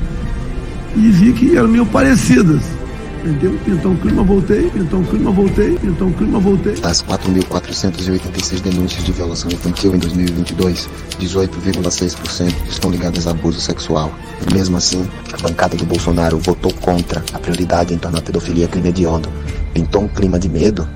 E 0.96 1.10
vi 1.10 1.32
que 1.32 1.56
eram 1.56 1.68
meio 1.68 1.84
parecidas. 1.86 2.77
Entendeu? 3.24 3.90
Um 3.90 3.96
clima, 3.96 4.22
voltei, 4.22 4.70
pintou 4.70 5.00
um 5.00 5.04
clima, 5.04 5.30
voltei, 5.32 5.78
pintou 5.78 6.08
um 6.08 6.12
clima, 6.12 6.38
voltei. 6.38 6.74
Das 6.74 7.02
4.486 7.02 8.60
denúncias 8.60 9.04
de 9.04 9.12
violação 9.12 9.50
infantil 9.50 9.94
em 9.94 9.98
2022, 9.98 10.88
18,6% 11.18 12.68
estão 12.68 12.90
ligadas 12.90 13.26
a 13.26 13.32
abuso 13.32 13.60
sexual. 13.60 14.12
Mesmo 14.52 14.76
assim, 14.76 15.08
a 15.32 15.36
bancada 15.38 15.76
do 15.76 15.84
Bolsonaro 15.84 16.38
votou 16.38 16.72
contra 16.74 17.24
a 17.32 17.38
prioridade 17.38 17.92
em 17.92 17.98
tornar 17.98 18.20
a 18.20 18.22
pedofilia 18.22 18.68
crime 18.68 18.88
hediondo. 18.90 19.28
Pintou 19.74 20.02
um 20.02 20.08
clima 20.08 20.38
de 20.38 20.48
medo? 20.48 20.88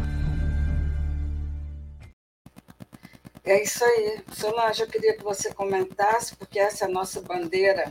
É 3.45 3.62
isso 3.62 3.85
aí. 3.85 4.21
Solange, 4.33 4.83
eu 4.83 4.87
queria 4.87 5.14
que 5.14 5.25
você 5.25 5.52
comentasse, 5.52 6.37
porque 6.37 6.59
essa 6.59 6.85
é 6.85 6.88
a 6.88 6.91
nossa 6.91 7.21
bandeira 7.21 7.91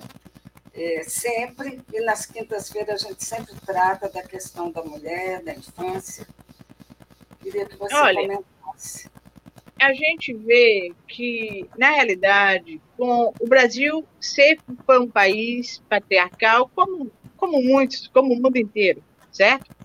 é, 0.74 1.04
sempre, 1.04 1.82
e 1.94 2.02
nas 2.02 2.26
quintas-feiras 2.26 3.04
a 3.04 3.10
gente 3.10 3.24
sempre 3.24 3.54
trata 3.66 4.10
da 4.10 4.24
questão 4.24 4.72
da 4.72 4.82
mulher, 4.84 5.42
da 5.44 5.54
infância. 5.54 6.26
Queria 7.42 7.66
que 7.66 7.76
você 7.76 7.94
Olha, 7.96 8.22
comentasse. 8.22 9.10
A 9.80 9.94
gente 9.94 10.34
vê 10.34 10.94
que, 11.08 11.68
na 11.78 11.90
realidade, 11.90 12.80
com 12.96 13.34
o 13.40 13.48
Brasil 13.48 14.06
sempre 14.20 14.78
foi 14.86 15.00
um 15.00 15.10
país 15.10 15.82
patriarcal, 15.90 16.70
como, 16.74 17.12
como 17.36 17.62
muitos, 17.62 18.08
como 18.08 18.34
o 18.34 18.42
mundo 18.42 18.58
inteiro, 18.58 19.04
certo? 19.32 19.76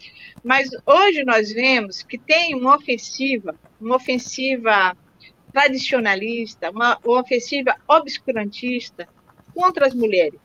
Mas 0.45 0.69
hoje 0.85 1.25
nós 1.25 1.50
vemos 1.50 2.02
que 2.02 2.19
tem 2.19 2.55
uma 2.55 2.76
ofensiva, 2.76 3.59
uma 3.81 3.97
ofensiva 3.97 4.97
tradicionalista, 5.50 6.71
uma, 6.71 6.99
uma 7.05 7.21
ofensiva 7.21 7.75
obscurantista 7.88 9.09
contra 9.55 9.87
as 9.87 9.95
mulheres 9.95 10.38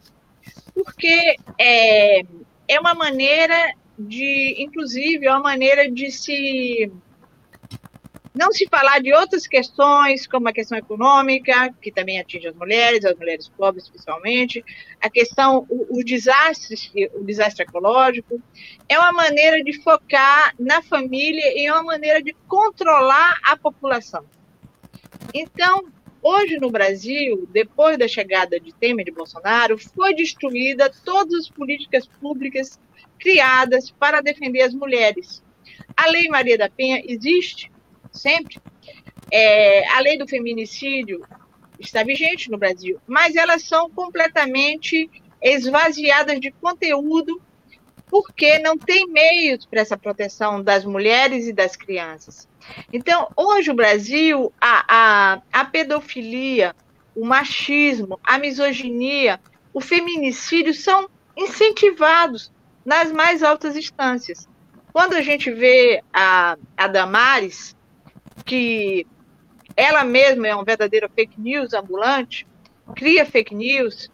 porque 0.84 1.36
é, 1.58 2.22
é 2.68 2.80
uma 2.80 2.94
maneira 2.94 3.74
de, 3.98 4.56
inclusive, 4.60 5.26
é 5.26 5.32
uma 5.32 5.42
maneira 5.42 5.90
de 5.90 6.12
se 6.12 6.92
não 8.34 8.52
se 8.52 8.66
falar 8.68 9.00
de 9.02 9.14
outras 9.14 9.46
questões, 9.46 10.26
como 10.26 10.48
a 10.48 10.54
questão 10.54 10.78
econômica, 10.78 11.74
que 11.82 11.92
também 11.92 12.20
atinge 12.20 12.48
as 12.48 12.56
mulheres, 12.56 13.04
as 13.04 13.18
mulheres 13.18 13.50
pobres 13.50 13.90
principalmente, 13.90 14.64
a 15.02 15.10
questão, 15.10 15.66
o, 15.70 16.00
o 16.00 16.04
desastre, 16.04 16.78
o 17.14 17.24
desastre 17.24 17.66
ecológico, 17.66 18.42
é 18.88 18.98
uma 18.98 19.12
maneira 19.12 19.62
de 19.62 19.74
focar 19.84 20.56
na 20.58 20.82
família 20.82 21.54
e 21.56 21.66
é 21.66 21.74
uma 21.74 21.84
maneira 21.84 22.22
de 22.22 22.34
controlar 22.48 23.38
a 23.44 23.58
população. 23.58 24.26
Então, 25.34 25.86
Hoje, 26.24 26.58
no 26.58 26.70
Brasil, 26.70 27.48
depois 27.52 27.98
da 27.98 28.08
chegada 28.08 28.60
de 28.60 28.74
Temer 28.74 29.02
e 29.02 29.10
de 29.10 29.12
Bolsonaro, 29.12 29.78
foi 29.78 30.14
destruída 30.14 30.92
todas 31.04 31.34
as 31.34 31.50
políticas 31.50 32.08
públicas 32.08 32.80
criadas 33.20 33.90
para 33.92 34.22
defender 34.22 34.62
as 34.62 34.74
mulheres. 34.74 35.44
A 35.98 36.08
Lei 36.10 36.28
Maria 36.28 36.58
da 36.58 36.70
Penha 36.70 37.02
existe 37.06 37.72
sempre. 38.12 38.60
É, 39.32 39.88
a 39.90 40.00
lei 40.02 40.18
do 40.18 40.28
feminicídio 40.28 41.26
está 41.80 42.04
vigente 42.04 42.52
no 42.52 42.58
Brasil, 42.58 43.00
mas 43.08 43.36
elas 43.36 43.64
são 43.64 43.90
completamente 43.90 45.10
esvaziadas 45.42 46.40
de 46.40 46.52
conteúdo 46.52 47.42
porque 48.08 48.60
não 48.60 48.78
tem 48.78 49.08
meios 49.08 49.66
para 49.66 49.80
essa 49.80 49.98
proteção 49.98 50.62
das 50.62 50.84
mulheres 50.84 51.48
e 51.48 51.54
das 51.54 51.78
crianças. 51.78 52.48
Então, 52.92 53.30
hoje 53.36 53.72
o 53.72 53.76
Brasil, 53.76 54.52
a, 54.60 54.86
a, 54.88 55.42
a 55.52 55.66
pedofilia, 55.66 56.76
o 57.16 57.26
machismo, 57.26 58.20
a 58.24 58.38
misoginia, 58.38 59.40
o 59.74 59.82
feminicídio 59.82 60.74
são 60.74 61.10
incentivados 61.36 62.52
nas 62.86 63.12
mais 63.12 63.44
altas 63.44 63.76
instâncias. 63.76 64.48
Quando 64.92 65.14
a 65.14 65.22
gente 65.22 65.52
vê 65.52 66.04
a, 66.14 66.58
a 66.76 66.88
Damares, 66.88 67.76
que 68.46 69.06
ela 69.76 70.04
mesma 70.04 70.48
é 70.48 70.56
um 70.56 70.64
verdadeiro 70.64 71.10
fake 71.14 71.40
news 71.40 71.74
ambulante, 71.74 72.46
cria 72.96 73.26
fake 73.26 73.56
news, 73.56 74.10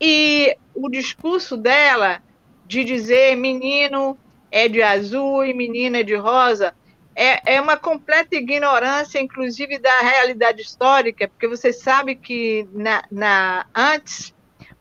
e 0.00 0.56
o 0.74 0.88
discurso 0.88 1.56
dela 1.56 2.22
de 2.66 2.84
dizer 2.84 3.36
menino 3.36 4.18
é 4.50 4.68
de 4.68 4.82
azul 4.82 5.44
e 5.44 5.52
menina 5.52 5.98
é 5.98 6.02
de 6.02 6.14
rosa, 6.14 6.74
é, 7.16 7.54
é 7.54 7.60
uma 7.60 7.78
completa 7.78 8.36
ignorância, 8.36 9.18
inclusive, 9.18 9.78
da 9.78 10.00
realidade 10.00 10.60
histórica, 10.60 11.26
porque 11.26 11.48
você 11.48 11.72
sabe 11.72 12.14
que 12.14 12.68
na, 12.74 13.02
na, 13.10 13.66
antes 13.74 14.34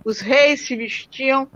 os 0.03 0.19
reis 0.19 0.67
se 0.67 0.75
vestiam, 0.75 1.49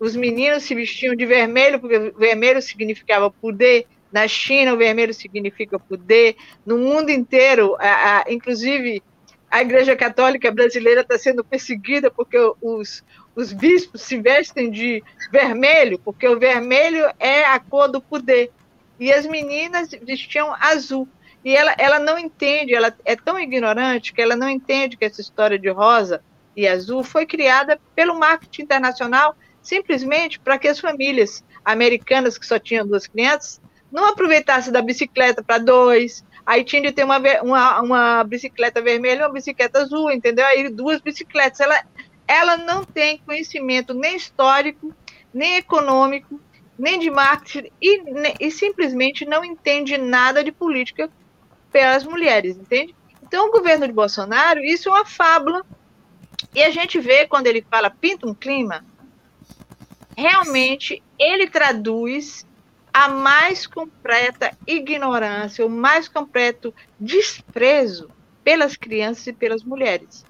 os 0.00 0.16
meninos 0.16 0.64
se 0.64 0.74
vestiam 0.74 1.14
de 1.14 1.24
vermelho, 1.24 1.78
porque 1.78 2.12
vermelho 2.18 2.60
significava 2.60 3.30
poder. 3.30 3.86
Na 4.10 4.26
China, 4.26 4.74
o 4.74 4.76
vermelho 4.76 5.14
significa 5.14 5.78
poder. 5.78 6.36
No 6.64 6.76
mundo 6.76 7.10
inteiro, 7.10 7.76
a, 7.78 8.18
a, 8.18 8.24
inclusive, 8.28 9.02
a 9.48 9.62
Igreja 9.62 9.94
Católica 9.94 10.50
Brasileira 10.50 11.02
está 11.02 11.16
sendo 11.16 11.44
perseguida 11.44 12.10
porque 12.10 12.36
os, 12.60 13.04
os 13.34 13.52
bispos 13.52 14.02
se 14.02 14.20
vestem 14.20 14.70
de 14.70 15.02
vermelho, 15.30 16.00
porque 16.00 16.26
o 16.26 16.38
vermelho 16.38 17.04
é 17.18 17.44
a 17.44 17.60
cor 17.60 17.88
do 17.88 18.00
poder 18.00 18.50
e 18.98 19.12
as 19.12 19.26
meninas 19.26 19.90
vestiam 20.02 20.54
azul. 20.58 21.08
E 21.44 21.54
ela, 21.54 21.74
ela 21.78 21.98
não 21.98 22.18
entende, 22.18 22.74
ela 22.74 22.94
é 23.04 23.14
tão 23.14 23.38
ignorante 23.38 24.12
que 24.12 24.20
ela 24.20 24.34
não 24.34 24.48
entende 24.48 24.96
que 24.96 25.04
essa 25.04 25.20
história 25.20 25.58
de 25.58 25.68
rosa 25.68 26.22
e 26.56 26.66
azul 26.66 27.04
foi 27.04 27.26
criada 27.26 27.78
pelo 27.94 28.18
marketing 28.18 28.62
internacional 28.62 29.36
simplesmente 29.62 30.38
para 30.38 30.58
que 30.58 30.68
as 30.68 30.78
famílias 30.78 31.44
americanas 31.64 32.38
que 32.38 32.46
só 32.46 32.58
tinham 32.58 32.86
duas 32.86 33.06
crianças 33.06 33.60
não 33.90 34.08
aproveitassem 34.08 34.72
da 34.72 34.80
bicicleta 34.80 35.42
para 35.42 35.58
dois, 35.58 36.24
aí 36.44 36.62
tinha 36.64 36.82
de 36.82 36.92
ter 36.92 37.04
uma, 37.04 37.18
uma, 37.42 37.80
uma 37.80 38.24
bicicleta 38.24 38.80
vermelha 38.80 39.20
e 39.20 39.22
uma 39.24 39.32
bicicleta 39.32 39.80
azul, 39.80 40.10
entendeu? 40.10 40.46
Aí 40.46 40.68
duas 40.68 41.00
bicicletas. 41.00 41.60
Ela, 41.60 41.84
ela 42.28 42.56
não 42.56 42.84
tem 42.84 43.18
conhecimento 43.18 43.92
nem 43.92 44.16
histórico, 44.16 44.94
nem 45.34 45.56
econômico, 45.56 46.40
nem 46.78 46.98
de 46.98 47.10
marketing 47.10 47.70
e, 47.80 48.02
e 48.40 48.50
simplesmente 48.50 49.24
não 49.24 49.44
entende 49.44 49.96
nada 49.96 50.44
de 50.44 50.52
política 50.52 51.10
pelas 51.72 52.04
mulheres, 52.04 52.56
entende? 52.56 52.94
Então, 53.22 53.48
o 53.48 53.52
governo 53.52 53.86
de 53.86 53.92
Bolsonaro, 53.92 54.64
isso 54.64 54.88
é 54.88 54.92
uma 54.92 55.04
fábula. 55.04 55.64
E 56.54 56.62
a 56.62 56.70
gente 56.70 57.00
vê 57.00 57.26
quando 57.26 57.46
ele 57.46 57.64
fala 57.68 57.90
pinta 57.90 58.26
um 58.26 58.34
clima, 58.34 58.84
realmente 60.16 61.02
ele 61.18 61.48
traduz 61.48 62.46
a 62.92 63.08
mais 63.08 63.66
completa 63.66 64.56
ignorância, 64.66 65.66
o 65.66 65.70
mais 65.70 66.08
completo 66.08 66.74
desprezo 66.98 68.10
pelas 68.42 68.76
crianças 68.76 69.26
e 69.26 69.32
pelas 69.32 69.62
mulheres. 69.62 70.24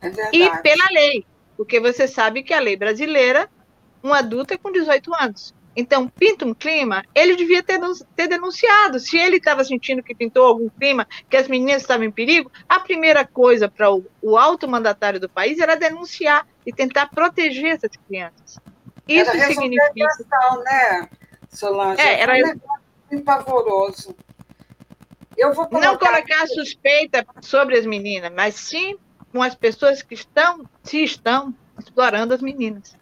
É 0.00 0.08
e 0.32 0.50
pela 0.62 0.88
lei, 0.90 1.24
porque 1.56 1.78
você 1.78 2.08
sabe 2.08 2.42
que 2.42 2.52
a 2.52 2.58
lei 2.58 2.76
brasileira, 2.76 3.48
um 4.02 4.12
adulto 4.12 4.54
é 4.54 4.56
com 4.56 4.72
18 4.72 5.14
anos. 5.14 5.54
Então, 5.74 6.06
pinta 6.06 6.44
um 6.44 6.52
clima, 6.52 7.02
ele 7.14 7.34
devia 7.34 7.62
ter, 7.62 7.80
ter 8.14 8.28
denunciado. 8.28 9.00
Se 9.00 9.16
ele 9.16 9.36
estava 9.36 9.64
sentindo 9.64 10.02
que 10.02 10.14
pintou 10.14 10.44
algum 10.44 10.68
clima, 10.68 11.06
que 11.28 11.36
as 11.36 11.48
meninas 11.48 11.82
estavam 11.82 12.04
em 12.04 12.10
perigo, 12.10 12.52
a 12.68 12.78
primeira 12.80 13.26
coisa 13.26 13.68
para 13.68 13.90
o, 13.90 14.04
o 14.20 14.36
alto 14.36 14.68
mandatário 14.68 15.18
do 15.18 15.28
país 15.28 15.58
era 15.58 15.74
denunciar 15.74 16.46
e 16.66 16.72
tentar 16.72 17.06
proteger 17.06 17.72
essas 17.76 17.90
crianças. 18.06 18.58
Isso 19.08 19.30
era 19.30 19.46
significa. 19.48 19.92
Questão, 19.94 20.62
né, 20.62 21.08
Solange? 21.48 22.00
É, 22.00 22.20
era 22.20 22.58
um 23.10 23.20
pavoroso. 23.22 24.14
Eu 25.36 25.52
vou 25.54 25.66
colocar... 25.66 25.86
Não 25.86 25.98
colocar 25.98 26.46
suspeita 26.48 27.26
sobre 27.40 27.78
as 27.78 27.86
meninas, 27.86 28.30
mas 28.34 28.54
sim 28.54 28.96
com 29.32 29.42
as 29.42 29.54
pessoas 29.54 30.02
que 30.02 30.14
estão, 30.14 30.66
se 30.82 31.02
estão, 31.02 31.54
explorando 31.78 32.34
as 32.34 32.42
meninas. 32.42 32.94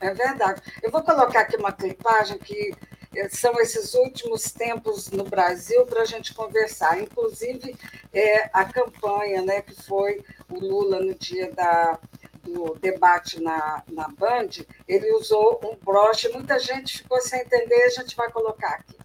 É 0.00 0.12
verdade. 0.12 0.62
Eu 0.82 0.90
vou 0.90 1.02
colocar 1.02 1.40
aqui 1.40 1.56
uma 1.56 1.72
clipagem 1.72 2.38
que 2.38 2.74
eh, 3.14 3.28
são 3.28 3.58
esses 3.60 3.94
últimos 3.94 4.50
tempos 4.52 5.10
no 5.10 5.24
Brasil 5.24 5.86
para 5.86 6.02
a 6.02 6.04
gente 6.04 6.34
conversar. 6.34 7.00
Inclusive, 7.00 7.74
é, 8.12 8.50
a 8.52 8.64
campanha 8.64 9.42
né, 9.42 9.62
que 9.62 9.74
foi 9.74 10.22
o 10.50 10.58
Lula 10.58 11.00
no 11.00 11.14
dia 11.14 11.50
da, 11.52 11.98
do 12.42 12.76
debate 12.80 13.42
na, 13.42 13.82
na 13.90 14.08
Band, 14.08 14.64
ele 14.86 15.10
usou 15.12 15.60
um 15.64 15.76
broche, 15.84 16.28
muita 16.28 16.58
gente 16.58 16.98
ficou 16.98 17.20
sem 17.20 17.40
entender, 17.40 17.82
a 17.84 17.90
gente 17.90 18.14
vai 18.14 18.30
colocar 18.30 18.74
aqui. 18.74 18.96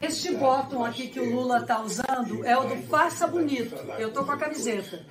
Este 0.00 0.34
botão 0.34 0.84
aqui 0.84 1.08
que 1.08 1.20
o 1.20 1.34
Lula 1.34 1.60
está 1.60 1.80
usando 1.80 2.44
é 2.44 2.56
o 2.58 2.64
do 2.64 2.76
Faça 2.88 3.26
Bonito. 3.26 3.74
Eu 3.98 4.08
estou 4.08 4.24
com 4.24 4.32
a 4.32 4.36
camiseta. 4.36 5.04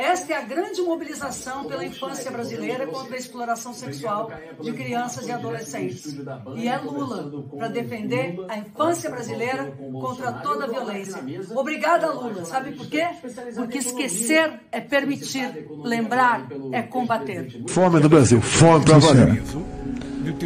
Esta 0.00 0.32
é 0.32 0.36
a 0.36 0.40
grande 0.40 0.80
mobilização 0.80 1.64
pela 1.64 1.84
infância 1.84 2.30
brasileira 2.30 2.86
contra 2.86 3.14
a 3.14 3.18
exploração 3.18 3.74
sexual 3.74 4.32
de 4.58 4.72
crianças 4.72 5.28
e 5.28 5.30
adolescentes. 5.30 6.16
E 6.56 6.66
é 6.66 6.78
Lula 6.78 7.44
para 7.58 7.68
defender 7.68 8.34
a 8.48 8.56
infância 8.56 9.10
brasileira 9.10 9.70
contra 9.92 10.32
toda 10.32 10.64
a 10.64 10.68
violência. 10.68 11.22
Obrigada, 11.54 12.10
Lula. 12.12 12.46
Sabe 12.46 12.72
por 12.72 12.88
quê? 12.88 13.06
Porque 13.54 13.78
esquecer 13.78 14.60
é 14.72 14.80
permitir, 14.80 15.68
lembrar 15.84 16.48
é 16.72 16.80
combater. 16.80 17.62
Fome 17.68 18.00
no 18.00 18.08
Brasil, 18.08 18.40
fome 18.40 18.82
para 18.86 18.98
valer 18.98 19.79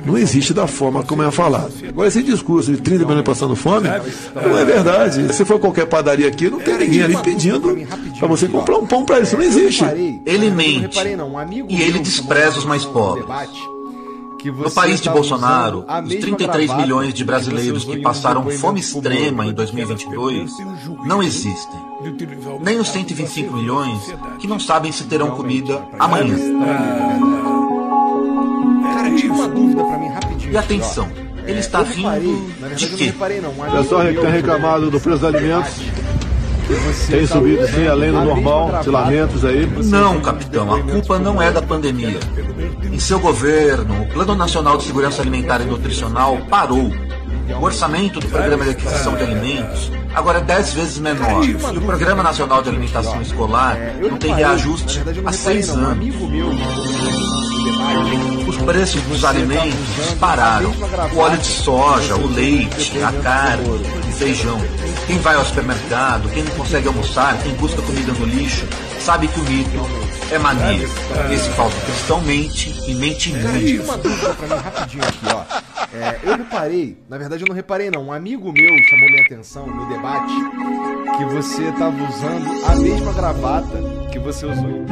não 0.04 0.16
existe 0.16 0.52
da 0.52 0.66
forma 0.66 1.02
como 1.02 1.22
é 1.22 1.30
falado. 1.30 1.72
Agora, 1.88 2.08
esse 2.08 2.22
discurso 2.22 2.72
de 2.72 2.80
30 2.80 3.04
milhões 3.04 3.24
passando 3.24 3.56
fome, 3.56 3.88
não 4.34 4.58
é 4.58 4.64
verdade. 4.64 5.32
Se 5.34 5.44
for 5.44 5.58
qualquer 5.58 5.87
padaria 5.87 6.28
aqui, 6.28 6.50
não 6.50 6.60
tem 6.60 6.78
ninguém 6.78 7.02
ali 7.02 7.16
pedindo 7.18 7.76
para 8.18 8.28
você 8.28 8.48
comprar 8.48 8.76
um 8.78 8.87
pão 8.87 9.04
para. 9.04 9.20
Isso 9.20 9.37
não 9.37 9.42
existe. 9.42 9.84
Ele 10.24 10.50
mente 10.50 10.98
e 11.68 11.82
ele 11.82 11.98
despreza 11.98 12.58
os 12.58 12.64
mais 12.64 12.84
pobres. 12.84 13.26
No 14.44 14.70
país 14.70 15.00
de 15.00 15.08
Bolsonaro, 15.08 15.87
os 16.04 16.14
33 16.16 16.76
milhões 16.76 17.14
de 17.14 17.24
brasileiros 17.24 17.84
que 17.84 17.98
passaram 17.98 18.48
fome 18.50 18.80
extrema 18.80 19.46
em 19.46 19.52
2022 19.54 20.50
não 21.06 21.22
existem. 21.22 21.80
Nem 22.60 22.78
os 22.78 22.88
125 22.88 23.56
milhões 23.56 23.98
que 24.38 24.46
não 24.46 24.60
sabem 24.60 24.92
se 24.92 25.04
terão 25.04 25.30
comida 25.30 25.82
amanhã. 25.98 26.37
Uma 29.29 29.48
dúvida 29.48 29.85
pra 29.85 29.98
mim 29.98 30.09
rapidinho. 30.09 30.53
E 30.53 30.57
atenção, 30.57 31.09
ele 31.46 31.61
está 31.61 31.83
rindo 31.83 32.46
de 32.74 32.87
quê? 32.88 33.12
O 33.16 33.77
pessoal 33.77 34.03
tem 34.03 34.31
reclamado 34.31 34.90
do 34.90 35.00
preço 35.00 35.18
dos 35.20 35.35
alimentos. 35.35 35.72
Tem 37.09 37.27
subido 37.27 37.66
sim, 37.68 37.87
além 37.87 38.11
do 38.11 38.24
normal, 38.24 38.81
de 38.83 38.88
lamentos 38.88 39.44
aí. 39.44 39.66
Não, 39.85 40.20
capitão, 40.20 40.74
a 40.74 40.83
culpa 40.83 41.18
não 41.18 41.40
é 41.40 41.50
da 41.50 41.61
pandemia. 41.61 42.18
Em 42.83 42.98
seu 42.98 43.20
governo, 43.20 44.03
o 44.03 44.07
Plano 44.07 44.35
Nacional 44.35 44.79
de 44.79 44.85
Segurança 44.85 45.20
Alimentar 45.20 45.61
e 45.61 45.64
Nutricional 45.64 46.38
parou. 46.48 46.90
O 47.61 47.64
orçamento 47.64 48.18
do 48.20 48.27
Programa 48.29 48.64
de 48.64 48.70
Aquisição 48.70 49.14
de 49.14 49.22
Alimentos 49.22 49.92
agora 50.14 50.38
é 50.38 50.42
10 50.42 50.72
vezes 50.72 50.98
menor. 50.98 51.44
E 51.44 51.55
o 51.55 51.81
Programa 51.83 52.22
Nacional 52.22 52.62
de 52.62 52.70
Alimentação 52.70 53.20
Escolar 53.20 53.77
não 54.00 54.16
tem 54.16 54.35
reajuste 54.35 55.03
há 55.27 55.33
seis 55.33 55.68
anos. 55.68 55.98
Os 58.54 58.62
preços 58.62 59.02
dos 59.02 59.24
alimentos 59.24 59.74
dispararam. 59.96 60.72
O 61.12 61.18
óleo 61.18 61.38
de 61.38 61.46
soja, 61.46 62.14
o 62.14 62.26
leite, 62.28 63.02
a 63.02 63.12
carne, 63.20 63.68
o 63.68 64.12
feijão. 64.12 64.60
Quem 65.06 65.18
vai 65.18 65.34
ao 65.34 65.44
supermercado, 65.44 66.28
quem 66.30 66.44
não 66.44 66.52
consegue 66.52 66.86
almoçar, 66.86 67.36
quem 67.42 67.52
busca 67.54 67.82
comida 67.82 68.12
no 68.12 68.24
lixo, 68.24 68.64
sabe 69.00 69.26
que 69.26 69.40
o 69.40 69.42
mito 69.42 69.70
é 70.30 70.38
mania. 70.38 70.88
Esse 71.32 71.50
falso 71.50 71.76
cristão 71.80 72.20
mente 72.22 72.74
e 72.86 72.94
mente 72.94 73.32
muito. 73.32 73.82
uma 73.82 73.98
dúvida 73.98 74.34
pra 74.34 74.46
mim 74.46 74.62
rapidinho 74.62 75.04
aqui, 75.04 75.26
ó. 75.34 75.74
É, 75.96 76.18
eu 76.22 76.36
reparei, 76.36 76.98
na 77.08 77.18
verdade 77.18 77.42
eu 77.42 77.48
não 77.48 77.54
reparei 77.54 77.88
não, 77.90 78.06
um 78.06 78.12
amigo 78.12 78.52
meu 78.52 78.84
chamou 78.88 79.08
minha 79.10 79.22
atenção 79.22 79.66
no 79.66 79.88
debate 79.88 80.34
que 81.16 81.24
você 81.26 81.62
estava 81.68 81.96
usando 82.02 82.66
a 82.66 82.74
mesma 82.76 83.12
gravata 83.12 83.78
que 84.10 84.18
você 84.18 84.46
usou. 84.46 84.84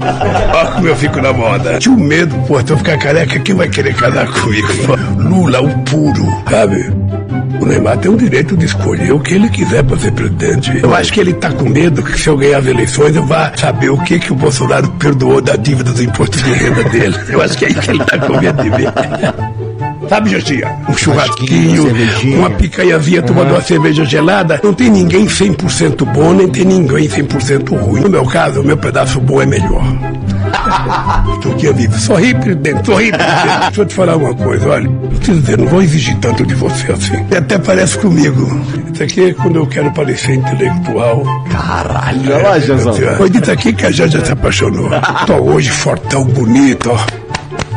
Olha 0.54 0.70
como 0.72 0.88
eu 0.88 0.96
fico 0.96 1.20
na 1.20 1.32
moda. 1.32 1.78
Tinha 1.78 1.94
um 1.94 1.98
medo, 1.98 2.34
pô, 2.46 2.60
eu 2.60 2.78
ficar 2.78 2.98
careca, 2.98 3.38
quem 3.40 3.54
vai 3.54 3.68
querer 3.68 3.94
casar 3.94 4.26
comigo? 4.30 4.68
Lula, 5.18 5.60
o 5.60 5.78
puro, 5.84 6.26
sabe? 6.48 7.03
O 7.60 7.66
Neymar 7.66 7.98
tem 7.98 8.10
o 8.10 8.16
direito 8.16 8.56
de 8.56 8.66
escolher 8.66 9.12
o 9.12 9.20
que 9.20 9.34
ele 9.34 9.48
quiser 9.48 9.82
para 9.84 9.96
ser 9.96 10.12
presidente. 10.12 10.80
Eu 10.82 10.94
acho 10.94 11.12
que 11.12 11.20
ele 11.20 11.32
tá 11.32 11.50
com 11.50 11.68
medo 11.68 12.02
que 12.02 12.18
se 12.20 12.28
eu 12.28 12.36
ganhar 12.36 12.58
as 12.58 12.66
eleições 12.66 13.16
eu 13.16 13.24
vá 13.24 13.52
saber 13.56 13.90
o 13.90 13.98
que, 13.98 14.18
que 14.18 14.32
o 14.32 14.34
Bolsonaro 14.34 14.88
perdoou 14.98 15.40
da 15.40 15.56
dívida 15.56 15.90
dos 15.90 16.00
impostos 16.00 16.42
de 16.42 16.52
renda 16.52 16.84
dele. 16.84 17.16
Eu 17.28 17.40
acho 17.40 17.56
que 17.56 17.64
é 17.64 17.68
isso 17.70 17.80
que 17.80 17.90
ele 17.90 18.04
tá 18.04 18.18
com 18.18 18.38
medo 18.38 18.62
de 18.62 18.70
ver. 18.70 18.92
Sabe, 20.08 20.30
Josia? 20.30 20.70
Um 20.88 20.96
churrasquinho, 20.96 21.86
uma 22.36 22.50
picanhazinha 22.50 23.20
uhum. 23.20 23.26
tomando 23.26 23.50
uma 23.52 23.62
cerveja 23.62 24.04
gelada. 24.04 24.60
Não 24.62 24.74
tem 24.74 24.90
ninguém 24.90 25.26
100% 25.26 26.04
bom, 26.04 26.34
nem 26.34 26.48
tem 26.48 26.64
ninguém 26.64 27.08
100% 27.08 27.76
ruim. 27.76 28.00
No 28.00 28.10
meu 28.10 28.24
caso, 28.26 28.60
o 28.60 28.64
meu 28.64 28.76
pedaço 28.76 29.20
bom 29.20 29.40
é 29.40 29.46
melhor. 29.46 29.82
Estou 31.34 31.52
aqui, 31.52 31.68
amigo. 31.68 31.94
Sorri, 31.94 32.34
presidente, 32.34 32.86
sorri, 32.86 33.10
presidente. 33.10 33.58
Deixa 33.60 33.80
eu 33.80 33.86
te 33.86 33.94
falar 33.94 34.16
uma 34.16 34.34
coisa, 34.34 34.68
olha. 34.68 34.88
Não 34.88 35.08
preciso 35.08 35.40
dizer, 35.40 35.58
não 35.58 35.66
vou 35.66 35.82
exigir 35.82 36.16
tanto 36.18 36.46
de 36.46 36.54
você 36.54 36.92
assim. 36.92 37.26
E 37.30 37.36
até 37.36 37.58
parece 37.58 37.98
comigo. 37.98 38.60
Isso 38.92 39.02
aqui 39.02 39.30
é 39.30 39.34
quando 39.34 39.56
eu 39.56 39.66
quero 39.66 39.90
parecer 39.92 40.34
intelectual. 40.34 41.24
Caralho, 41.50 42.34
olha 42.34 42.48
lá, 42.48 42.58
Jazão. 42.58 42.94
Foi 43.16 43.30
dito 43.30 43.50
aqui 43.50 43.72
que 43.72 43.86
a 43.86 43.90
Janja 43.90 44.24
se 44.24 44.32
apaixonou. 44.32 44.90
Tô 45.26 45.34
hoje 45.34 45.70
fortão, 45.70 46.24
bonito, 46.24 46.90
ó. 46.90 47.24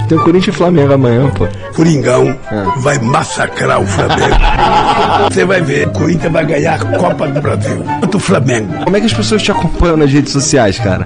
Tem 0.07 0.17
o 0.17 0.23
Corinthians 0.23 0.55
e 0.55 0.57
Flamengo 0.57 0.93
amanhã, 0.93 1.29
pô. 1.31 1.45
Coringão 1.75 2.29
é. 2.29 2.79
vai 2.79 2.97
massacrar 2.99 3.81
o 3.81 3.85
Flamengo. 3.85 4.35
Você 5.29 5.43
vai 5.43 5.61
ver, 5.61 5.87
o 5.87 5.91
Corinthians 5.91 6.31
vai 6.31 6.45
ganhar 6.45 6.75
a 6.75 6.97
Copa 6.97 7.27
do 7.27 7.41
Brasil. 7.41 7.83
Quanto 7.99 8.15
o 8.15 8.19
Flamengo. 8.19 8.73
Como 8.85 8.95
é 8.95 8.99
que 9.01 9.05
as 9.05 9.13
pessoas 9.13 9.43
te 9.43 9.51
acompanham 9.51 9.97
nas 9.97 10.11
redes 10.11 10.31
sociais, 10.31 10.79
cara? 10.79 11.05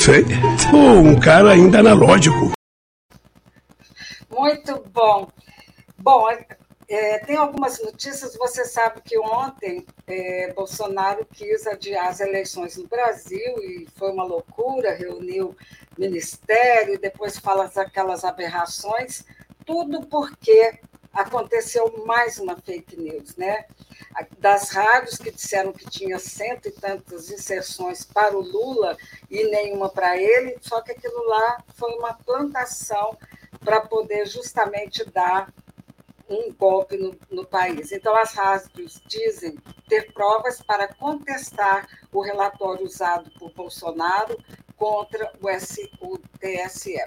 Sei. 0.00 0.24
Sou 0.70 0.80
um 0.80 1.20
cara 1.20 1.50
ainda 1.50 1.80
analógico. 1.80 2.52
Muito 4.30 4.82
bom. 4.90 5.28
Bom, 5.98 6.26
é, 6.88 7.18
tem 7.18 7.36
algumas 7.36 7.78
notícias. 7.82 8.34
Você 8.34 8.64
sabe 8.64 9.02
que 9.04 9.18
ontem 9.18 9.84
é, 10.06 10.54
Bolsonaro 10.54 11.26
quis 11.30 11.66
adiar 11.66 12.08
as 12.08 12.20
eleições 12.20 12.78
no 12.78 12.88
Brasil 12.88 13.58
e 13.62 13.86
foi 13.94 14.10
uma 14.10 14.24
loucura, 14.24 14.94
reuniu 14.94 15.54
ministério, 15.98 16.98
depois 16.98 17.38
fala 17.38 17.70
aquelas 17.76 18.24
aberrações, 18.24 19.22
tudo 19.66 20.06
porque 20.06 20.80
aconteceu 21.12 22.04
mais 22.06 22.38
uma 22.38 22.56
fake 22.56 22.96
news, 22.98 23.36
né? 23.36 23.66
Das 24.38 24.70
rádios 24.70 25.16
que 25.16 25.30
disseram 25.30 25.72
que 25.72 25.88
tinha 25.88 26.18
cento 26.18 26.66
e 26.66 26.72
tantas 26.72 27.30
inserções 27.30 28.04
para 28.04 28.36
o 28.36 28.40
Lula 28.40 28.96
e 29.30 29.44
nenhuma 29.44 29.88
para 29.88 30.16
ele, 30.16 30.56
só 30.60 30.80
que 30.80 30.92
aquilo 30.92 31.24
lá 31.26 31.62
foi 31.74 31.92
uma 31.94 32.14
plantação 32.14 33.16
para 33.64 33.80
poder 33.80 34.26
justamente 34.26 35.04
dar 35.04 35.52
um 36.28 36.52
golpe 36.52 36.96
no, 36.96 37.16
no, 37.30 37.44
país. 37.44 37.90
Então, 37.90 38.16
as 38.16 38.32
rádios 38.32 39.02
dizem 39.06 39.58
ter 39.88 40.12
provas 40.12 40.62
para 40.62 40.86
contestar 40.94 41.88
o 42.12 42.20
relatório 42.20 42.84
usado 42.84 43.30
por 43.32 43.52
Bolsonaro 43.52 44.38
contra 44.76 45.32
o, 45.42 45.48
S, 45.48 45.90
o 46.00 46.16
TSE. 46.38 47.02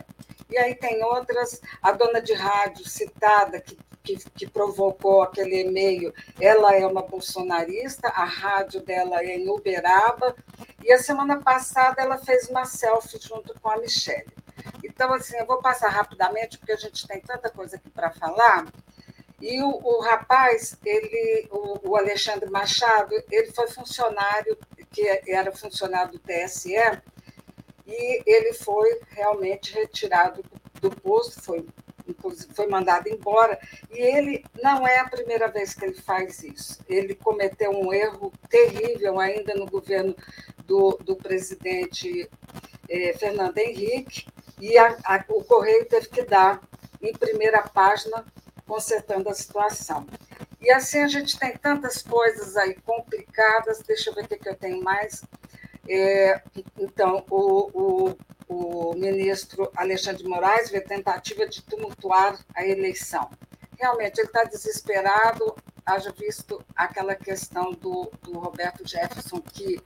E 0.49 0.57
aí 0.57 0.75
tem 0.75 1.03
outras, 1.03 1.61
a 1.81 1.91
dona 1.93 2.21
de 2.21 2.33
rádio 2.33 2.87
citada, 2.87 3.59
que, 3.61 3.75
que, 4.03 4.17
que 4.31 4.47
provocou 4.47 5.23
aquele 5.23 5.61
e-mail, 5.61 6.13
ela 6.39 6.75
é 6.75 6.85
uma 6.85 7.01
bolsonarista, 7.01 8.09
a 8.09 8.25
rádio 8.25 8.81
dela 8.81 9.23
é 9.23 9.37
em 9.37 9.49
Uberaba, 9.49 10.35
e 10.83 10.91
a 10.91 10.99
semana 10.99 11.39
passada 11.41 12.01
ela 12.01 12.17
fez 12.17 12.49
uma 12.49 12.65
selfie 12.65 13.17
junto 13.21 13.57
com 13.61 13.69
a 13.69 13.77
Michelle. 13.77 14.27
Então, 14.83 15.13
assim, 15.13 15.37
eu 15.37 15.45
vou 15.45 15.59
passar 15.59 15.89
rapidamente, 15.89 16.57
porque 16.57 16.73
a 16.73 16.77
gente 16.77 17.07
tem 17.07 17.21
tanta 17.21 17.49
coisa 17.49 17.77
aqui 17.77 17.89
para 17.89 18.11
falar. 18.11 18.67
E 19.41 19.61
o, 19.61 19.69
o, 19.69 20.01
rapaz, 20.01 20.77
ele, 20.85 21.47
o, 21.49 21.91
o, 21.91 21.95
Alexandre 21.95 22.49
Machado, 22.49 23.15
ele 23.31 23.51
foi 23.51 23.67
funcionário, 23.67 24.57
que 24.91 25.07
era 25.27 25.51
funcionário 25.51 26.11
do 26.11 26.19
TSE, 26.19 26.75
e 27.87 28.23
ele 28.25 28.53
foi 28.53 28.99
realmente 29.11 29.73
retirado 29.73 30.43
do, 30.79 30.91
posto, 30.91 31.41
foi, 31.41 31.65
foi 32.53 32.67
mandado 32.67 33.07
embora. 33.07 33.59
E 33.91 33.99
ele 33.99 34.45
não 34.61 34.87
é 34.87 34.99
a 34.99 35.09
primeira 35.09 35.47
vez 35.47 35.73
que 35.73 35.85
ele 35.85 36.01
faz 36.01 36.43
isso. 36.43 36.79
Ele 36.87 37.15
cometeu 37.15 37.71
um 37.71 37.93
erro 37.93 38.31
terrível 38.49 39.19
ainda 39.19 39.53
no 39.55 39.65
governo 39.65 40.15
do, 40.65 40.97
do 41.03 41.15
presidente 41.15 42.29
eh, 42.89 43.13
Fernando 43.17 43.57
Henrique, 43.57 44.25
e 44.59 44.77
a, 44.77 44.97
a, 45.03 45.25
o 45.29 45.43
Correio 45.43 45.85
teve 45.85 46.07
que 46.09 46.23
dar 46.23 46.61
em 47.01 47.11
primeira 47.13 47.61
página 47.63 48.23
consertando 48.65 49.29
a 49.29 49.33
situação. 49.33 50.07
E 50.61 50.71
assim 50.71 50.99
a 50.99 51.07
gente 51.07 51.37
tem 51.37 51.57
tantas 51.57 52.01
coisas 52.01 52.55
aí 52.55 52.75
complicadas, 52.85 53.83
deixa 53.85 54.09
eu 54.09 54.13
ver 54.13 54.23
o 54.23 54.27
que, 54.27 54.37
que 54.37 54.47
eu 54.47 54.55
tenho 54.55 54.81
mais. 54.81 55.23
É, 55.87 56.41
então, 56.79 57.25
o, 57.29 57.69
o, 57.73 58.17
o 58.47 58.93
ministro 58.95 59.71
Alexandre 59.75 60.23
de 60.23 60.29
Moraes 60.29 60.69
vê 60.69 60.81
tentativa 60.81 61.47
de 61.47 61.61
tumultuar 61.61 62.39
a 62.55 62.65
eleição. 62.65 63.29
Realmente, 63.79 64.19
ele 64.19 64.27
está 64.27 64.43
desesperado, 64.43 65.55
haja 65.85 66.11
visto 66.11 66.63
aquela 66.75 67.15
questão 67.15 67.71
do, 67.71 68.11
do 68.21 68.39
Roberto 68.39 68.87
Jefferson, 68.87 69.41
que 69.41 69.81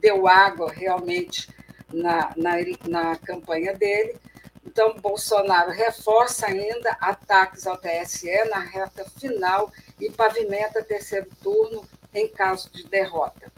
deu 0.00 0.26
água 0.26 0.70
realmente 0.72 1.48
na, 1.92 2.32
na, 2.36 2.52
na 2.88 3.16
campanha 3.16 3.74
dele. 3.74 4.16
Então, 4.64 4.96
Bolsonaro 5.00 5.70
reforça 5.70 6.46
ainda 6.46 6.96
ataques 7.00 7.66
ao 7.66 7.76
TSE 7.76 8.44
na 8.50 8.60
reta 8.60 9.04
final 9.18 9.72
e 9.98 10.10
pavimenta 10.10 10.82
terceiro 10.82 11.28
turno 11.42 11.84
em 12.14 12.28
caso 12.28 12.70
de 12.70 12.84
derrota. 12.84 13.50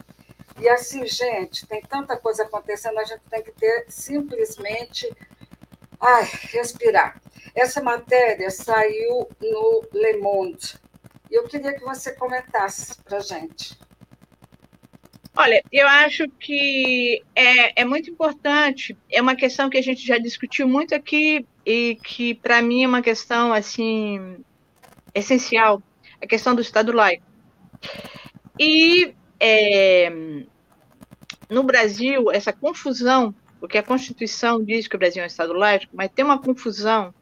E 0.63 0.69
assim, 0.69 1.05
gente, 1.09 1.67
tem 1.67 1.83
tanta 1.83 2.17
coisa 2.17 2.45
acontecendo, 2.45 2.97
a 2.99 3.05
gente 3.05 3.23
tem 3.29 3.43
que 3.43 3.51
ter 3.51 3.85
simplesmente 3.89 5.11
ai, 6.01 6.29
respirar. 6.53 7.21
Essa 7.53 7.83
matéria 7.83 8.49
saiu 8.49 9.29
no 9.41 9.83
Le 9.93 10.19
Monde. 10.19 10.77
E 11.29 11.35
eu 11.35 11.49
queria 11.49 11.73
que 11.73 11.83
você 11.83 12.13
comentasse 12.13 12.97
para 13.03 13.19
a 13.19 13.21
gente. 13.21 13.77
Olha, 15.35 15.61
eu 15.73 15.89
acho 15.89 16.29
que 16.29 17.25
é, 17.35 17.83
é 17.83 17.85
muito 17.85 18.09
importante, 18.09 18.97
é 19.11 19.21
uma 19.21 19.35
questão 19.35 19.69
que 19.69 19.79
a 19.79 19.83
gente 19.83 20.07
já 20.07 20.17
discutiu 20.17 20.69
muito 20.69 20.95
aqui 20.95 21.45
e 21.67 21.99
que, 22.05 22.35
para 22.35 22.63
mim, 22.63 22.85
é 22.85 22.87
uma 22.87 23.03
questão, 23.03 23.53
assim, 23.53 24.37
essencial, 25.13 25.83
a 26.21 26.27
questão 26.29 26.55
do 26.55 26.63
Estado 26.63 26.93
laico. 26.93 27.25
E 28.61 29.13
é, 29.41 30.13
no 31.53 31.63
Brasil, 31.63 32.31
essa 32.33 32.51
confusão, 32.51 33.35
porque 33.61 33.77
a 33.77 33.83
Constituição 33.83 34.65
diz 34.65 34.89
que 34.89 34.97
o 34.97 34.99
Brasil 34.99 35.21
é 35.21 35.25
um 35.25 35.27
Estado 35.27 35.53
laico, 35.53 35.87
mas 35.93 36.11
tem 36.11 36.25
uma 36.25 36.41
confusão 36.41 37.15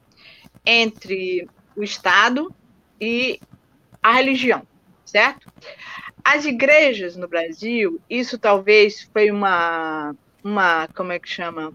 entre 0.64 1.48
o 1.76 1.82
Estado 1.82 2.54
e 3.00 3.40
a 4.00 4.12
religião, 4.12 4.64
certo? 5.04 5.52
As 6.24 6.44
igrejas 6.44 7.16
no 7.16 7.26
Brasil, 7.26 8.00
isso 8.08 8.38
talvez 8.38 9.02
foi 9.12 9.32
uma, 9.32 10.14
uma 10.44 10.86
como 10.94 11.10
é 11.10 11.18
que 11.18 11.28
chama? 11.28 11.72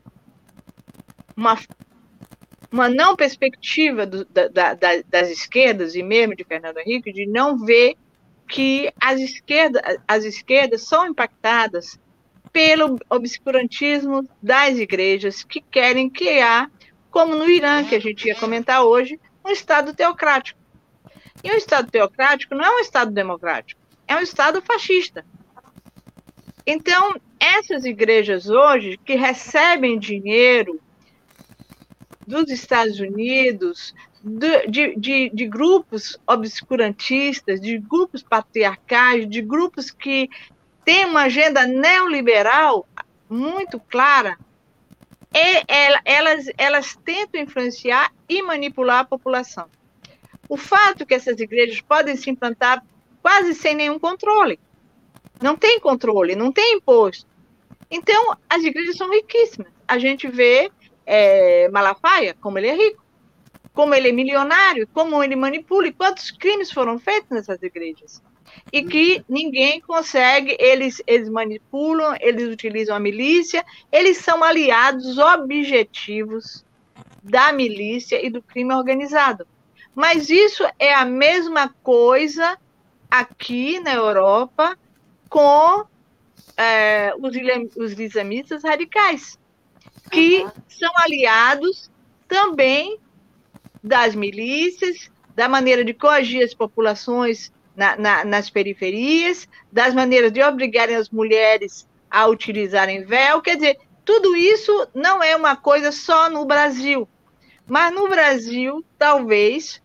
Uma, 1.35 1.59
uma 2.71 2.87
não 2.87 3.17
perspectiva 3.17 4.05
do, 4.05 4.23
da, 4.23 4.47
da, 4.47 4.75
das 5.09 5.29
esquerdas, 5.29 5.93
e 5.93 6.01
mesmo 6.01 6.33
de 6.37 6.45
Fernando 6.45 6.77
Henrique, 6.77 7.11
de 7.11 7.25
não 7.25 7.57
ver 7.57 7.97
que 8.47 8.89
as 9.01 9.19
esquerdas, 9.19 9.81
as 10.07 10.23
esquerdas 10.23 10.87
são 10.87 11.05
impactadas 11.05 11.99
pelo 12.55 12.97
obscurantismo 13.09 14.25
das 14.41 14.77
igrejas 14.77 15.43
que 15.43 15.59
querem 15.59 16.09
criar, 16.09 16.71
como 17.11 17.35
no 17.35 17.49
Irã, 17.49 17.83
que 17.83 17.95
a 17.95 17.99
gente 17.99 18.29
ia 18.29 18.35
comentar 18.35 18.81
hoje, 18.81 19.19
um 19.43 19.49
Estado 19.49 19.93
teocrático. 19.93 20.57
E 21.43 21.51
um 21.51 21.55
Estado 21.55 21.91
teocrático 21.91 22.55
não 22.55 22.63
é 22.63 22.69
um 22.77 22.79
Estado 22.79 23.11
democrático 23.11 23.85
é 24.07 24.15
um 24.15 24.21
Estado 24.21 24.61
fascista. 24.61 25.25
Então, 26.65 27.15
essas 27.39 27.85
igrejas 27.85 28.49
hoje 28.49 28.97
que 29.03 29.15
recebem 29.15 29.99
dinheiro 29.99 30.79
dos 32.25 32.49
Estados 32.49 32.99
Unidos, 32.99 33.93
de, 34.23 34.95
de, 34.95 35.29
de, 35.29 35.47
grupos 35.47 36.17
obscurantistas, 36.25 37.61
de 37.61 37.77
grupos 37.77 38.23
patriarcais, 38.23 39.29
de 39.29 39.41
grupos 39.41 39.91
que 39.91 40.27
têm 40.85 41.05
uma 41.05 41.23
agenda 41.23 41.65
neoliberal 41.65 42.87
muito 43.27 43.79
clara, 43.79 44.37
e 45.33 45.65
elas, 46.05 46.45
elas 46.57 46.95
tentam 47.03 47.41
influenciar 47.41 48.13
e 48.29 48.41
manipular 48.41 48.99
a 48.99 49.05
população. 49.05 49.67
O 50.47 50.55
fato 50.55 51.05
que 51.05 51.13
essas 51.13 51.39
igrejas 51.39 51.81
podem 51.81 52.15
se 52.15 52.29
implantar 52.29 52.85
quase 53.21 53.53
sem 53.53 53.75
nenhum 53.75 53.99
controle. 53.99 54.59
Não 55.41 55.57
tem 55.57 55.79
controle, 55.79 56.35
não 56.35 56.51
tem 56.51 56.75
imposto. 56.75 57.27
Então, 57.91 58.37
as 58.49 58.63
igrejas 58.63 58.95
são 58.95 59.09
riquíssimas. 59.11 59.73
A 59.87 59.97
gente 59.97 60.27
vê 60.27 60.71
é, 61.05 61.67
Malafaia, 61.69 62.35
como 62.39 62.57
ele 62.57 62.67
é 62.67 62.75
rico, 62.75 63.03
como 63.73 63.93
ele 63.93 64.09
é 64.09 64.11
milionário, 64.11 64.87
como 64.93 65.21
ele 65.21 65.35
manipula, 65.35 65.87
e 65.87 65.93
quantos 65.93 66.31
crimes 66.31 66.71
foram 66.71 66.97
feitos 66.97 67.29
nessas 67.29 67.61
igrejas. 67.61 68.23
E 68.71 68.83
que 68.83 69.23
ninguém 69.27 69.79
consegue, 69.81 70.55
eles, 70.59 71.01
eles 71.05 71.29
manipulam, 71.29 72.15
eles 72.19 72.51
utilizam 72.51 72.95
a 72.95 72.99
milícia, 72.99 73.63
eles 73.91 74.17
são 74.17 74.43
aliados 74.43 75.17
objetivos 75.17 76.65
da 77.23 77.51
milícia 77.51 78.23
e 78.23 78.29
do 78.29 78.41
crime 78.41 78.73
organizado. 78.73 79.47
Mas 79.93 80.29
isso 80.29 80.63
é 80.77 80.93
a 80.93 81.05
mesma 81.05 81.73
coisa 81.81 82.57
aqui 83.09 83.79
na 83.79 83.93
Europa 83.93 84.77
com 85.29 85.85
é, 86.57 87.13
os, 87.17 87.33
os 87.75 87.99
islamistas 87.99 88.63
radicais, 88.63 89.39
que 90.11 90.43
uhum. 90.43 90.51
são 90.67 90.91
aliados 90.97 91.89
também 92.27 92.99
das 93.83 94.15
milícias, 94.15 95.09
da 95.35 95.47
maneira 95.47 95.83
de 95.83 95.93
coagir 95.93 96.43
as 96.43 96.53
populações 96.53 97.51
na, 97.75 97.95
na, 97.95 98.25
nas 98.25 98.49
periferias, 98.49 99.47
das 99.71 99.93
maneiras 99.93 100.31
de 100.31 100.41
obrigarem 100.41 100.95
as 100.95 101.09
mulheres 101.09 101.87
a 102.09 102.27
utilizarem 102.27 103.03
véu. 103.03 103.41
Quer 103.41 103.55
dizer, 103.55 103.77
tudo 104.03 104.35
isso 104.35 104.87
não 104.93 105.21
é 105.21 105.35
uma 105.35 105.55
coisa 105.55 105.91
só 105.91 106.29
no 106.29 106.45
Brasil. 106.45 107.07
Mas 107.67 107.93
no 107.93 108.07
Brasil, 108.07 108.85
talvez, 108.97 109.81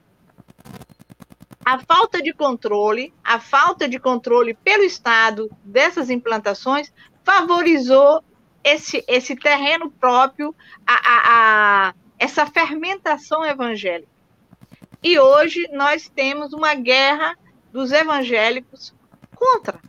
a 1.65 1.79
falta 1.79 2.23
de 2.23 2.33
controle, 2.33 3.13
a 3.25 3.41
falta 3.41 3.89
de 3.89 3.99
controle 3.99 4.55
pelo 4.55 4.83
Estado 4.85 5.51
dessas 5.65 6.11
implantações 6.11 6.93
favorizou 7.25 8.23
esse, 8.63 9.03
esse 9.09 9.35
terreno 9.35 9.91
próprio, 9.91 10.55
a, 10.87 10.95
a, 10.95 11.89
a, 11.89 11.95
essa 12.19 12.45
fermentação 12.47 13.45
evangélica. 13.45 14.11
E 15.03 15.19
hoje 15.19 15.67
nós 15.73 16.11
temos 16.15 16.53
uma 16.53 16.75
guerra 16.75 17.35
dos 17.73 17.93
evangélicos 17.93 18.95
contra 19.35 19.81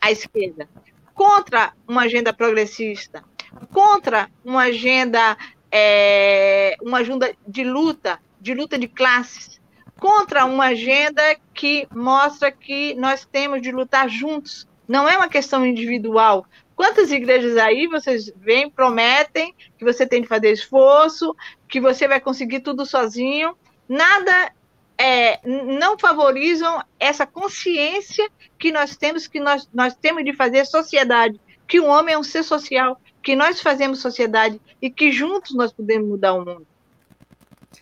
a 0.00 0.10
esquerda, 0.10 0.68
contra 1.14 1.72
uma 1.86 2.02
agenda 2.02 2.32
progressista, 2.32 3.24
contra 3.72 4.30
uma 4.44 4.64
agenda, 4.64 5.36
é, 5.70 6.76
uma 6.82 6.98
agenda 6.98 7.34
de 7.46 7.64
luta, 7.64 8.20
de 8.40 8.54
luta 8.54 8.78
de 8.78 8.88
classes, 8.88 9.60
contra 9.98 10.44
uma 10.44 10.66
agenda 10.66 11.22
que 11.52 11.88
mostra 11.92 12.52
que 12.52 12.94
nós 12.94 13.24
temos 13.24 13.60
de 13.60 13.72
lutar 13.72 14.08
juntos. 14.08 14.66
Não 14.86 15.08
é 15.08 15.16
uma 15.16 15.28
questão 15.28 15.66
individual. 15.66 16.46
Quantas 16.76 17.10
igrejas 17.10 17.56
aí 17.56 17.88
vocês 17.88 18.32
vêm, 18.36 18.70
prometem 18.70 19.52
que 19.76 19.84
você 19.84 20.06
tem 20.06 20.22
de 20.22 20.28
fazer 20.28 20.52
esforço, 20.52 21.34
que 21.68 21.80
você 21.80 22.06
vai 22.06 22.20
conseguir 22.20 22.60
tudo 22.60 22.86
sozinho? 22.86 23.56
Nada 23.88 24.52
é, 24.98 25.38
não 25.46 25.96
favorizam 25.96 26.82
essa 26.98 27.24
consciência 27.24 28.28
que 28.58 28.72
nós 28.72 28.96
temos 28.96 29.28
que 29.28 29.38
nós, 29.38 29.68
nós 29.72 29.94
temos 29.94 30.24
de 30.24 30.32
fazer 30.32 30.64
sociedade, 30.66 31.40
que 31.68 31.78
o 31.78 31.86
homem 31.86 32.14
é 32.14 32.18
um 32.18 32.24
ser 32.24 32.42
social, 32.42 33.00
que 33.22 33.36
nós 33.36 33.60
fazemos 33.60 34.00
sociedade 34.00 34.60
e 34.82 34.90
que 34.90 35.12
juntos 35.12 35.54
nós 35.54 35.72
podemos 35.72 36.08
mudar 36.08 36.34
o 36.34 36.44
mundo. 36.44 36.66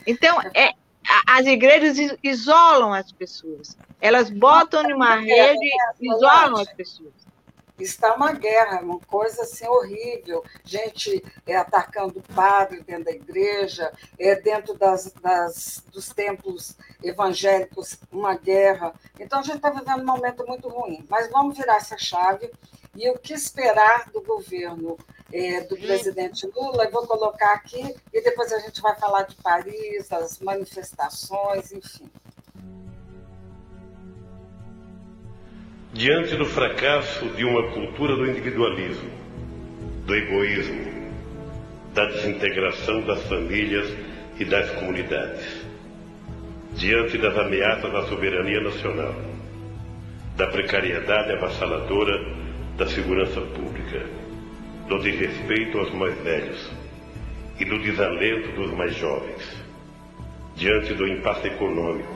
Então, 0.07 0.39
é, 0.55 0.73
as 1.27 1.47
igrejas 1.47 1.97
isolam 2.23 2.93
as 2.93 3.11
pessoas. 3.13 3.77
Elas 4.01 4.29
botam 4.29 4.83
numa 4.83 5.17
rede 5.17 5.67
e 6.01 6.13
isolam 6.13 6.61
as 6.61 6.73
pessoas. 6.73 7.26
Está 7.79 8.15
uma 8.15 8.33
guerra, 8.33 8.81
uma 8.81 8.99
coisa 9.01 9.43
assim 9.43 9.67
horrível. 9.67 10.43
Gente 10.65 11.23
é, 11.47 11.57
atacando 11.57 12.23
padre 12.35 12.83
dentro 12.83 13.05
da 13.05 13.11
igreja, 13.11 13.93
é, 14.19 14.35
dentro 14.37 14.75
das, 14.75 15.13
das, 15.21 15.85
dos 15.93 16.09
templos 16.09 16.77
evangélicos, 17.03 17.99
uma 18.11 18.35
guerra. 18.35 18.95
Então, 19.21 19.41
a 19.41 19.43
gente 19.43 19.57
está 19.57 19.71
vivendo 19.71 20.01
um 20.01 20.07
momento 20.07 20.47
muito 20.47 20.69
ruim. 20.69 21.05
Mas 21.09 21.31
vamos 21.31 21.57
virar 21.57 21.77
essa 21.77 21.99
chave. 21.99 22.51
E 22.95 23.11
o 23.11 23.19
que 23.19 23.35
esperar 23.35 24.11
do 24.11 24.23
governo 24.23 24.97
é, 25.31 25.61
do 25.61 25.77
presidente 25.77 26.47
Lula? 26.47 26.85
Eu 26.85 26.91
vou 26.91 27.07
colocar 27.07 27.53
aqui 27.53 27.95
e 28.11 28.23
depois 28.23 28.51
a 28.53 28.59
gente 28.59 28.81
vai 28.81 28.99
falar 28.99 29.25
de 29.25 29.37
Paris, 29.37 30.09
das 30.09 30.39
manifestações, 30.39 31.73
enfim. 31.73 32.11
Diante 35.97 36.37
do 36.37 36.45
fracasso 36.45 37.27
de 37.31 37.43
uma 37.43 37.71
cultura 37.71 38.17
do 38.17 38.27
individualismo, 38.27 39.09
do 40.05 40.15
egoísmo, 40.15 41.11
da 41.95 42.05
desintegração 42.05 43.01
das 43.01 43.23
famílias 43.23 43.91
e 44.39 44.45
das 44.45 44.73
comunidades, 44.73 45.65
diante 46.75 47.17
das 47.17 47.35
ameaças 47.39 47.95
à 47.95 48.03
soberania 48.09 48.61
nacional, 48.61 49.15
da 50.37 50.47
precariedade 50.49 51.33
avassaladora 51.33 52.13
da 52.77 52.87
segurança 52.87 53.41
pública, 53.41 54.05
do 54.91 54.99
desrespeito 54.99 55.79
aos 55.79 55.95
mais 55.95 56.15
velhos 56.23 56.73
e 57.59 57.65
do 57.65 57.79
desalento 57.79 58.53
dos 58.53 58.71
mais 58.73 58.95
jovens, 58.97 59.65
diante 60.57 60.93
do 60.93 61.09
impasse 61.09 61.47
econômico, 61.47 62.15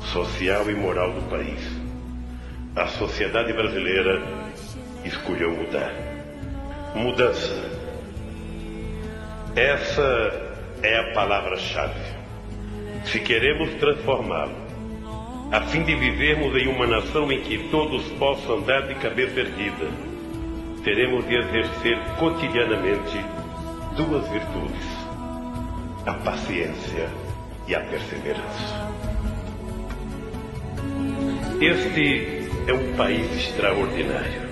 social 0.00 0.68
e 0.68 0.74
moral 0.74 1.12
do 1.12 1.30
país 1.30 1.75
a 2.76 2.86
sociedade 2.88 3.54
brasileira 3.54 4.22
escolheu 5.02 5.50
mudar. 5.50 5.92
Mudança. 6.94 7.70
Essa 9.56 10.58
é 10.82 10.98
a 10.98 11.14
palavra-chave. 11.14 11.98
Se 13.06 13.18
queremos 13.20 13.72
transformá-lo, 13.76 14.54
a 15.50 15.62
fim 15.62 15.84
de 15.84 15.94
vivermos 15.94 16.54
em 16.54 16.68
uma 16.68 16.86
nação 16.86 17.32
em 17.32 17.40
que 17.40 17.68
todos 17.70 18.04
possam 18.18 18.58
andar 18.58 18.82
de 18.82 18.94
cabeça 18.96 19.40
erguida, 19.40 19.88
teremos 20.84 21.26
de 21.26 21.34
exercer 21.34 21.98
cotidianamente 22.18 23.24
duas 23.96 24.28
virtudes: 24.28 24.86
a 26.04 26.12
paciência 26.12 27.08
e 27.66 27.74
a 27.74 27.80
perseverança. 27.80 28.96
Este 31.58 32.45
é 32.66 32.72
um 32.72 32.94
país 32.94 33.32
extraordinário. 33.32 34.46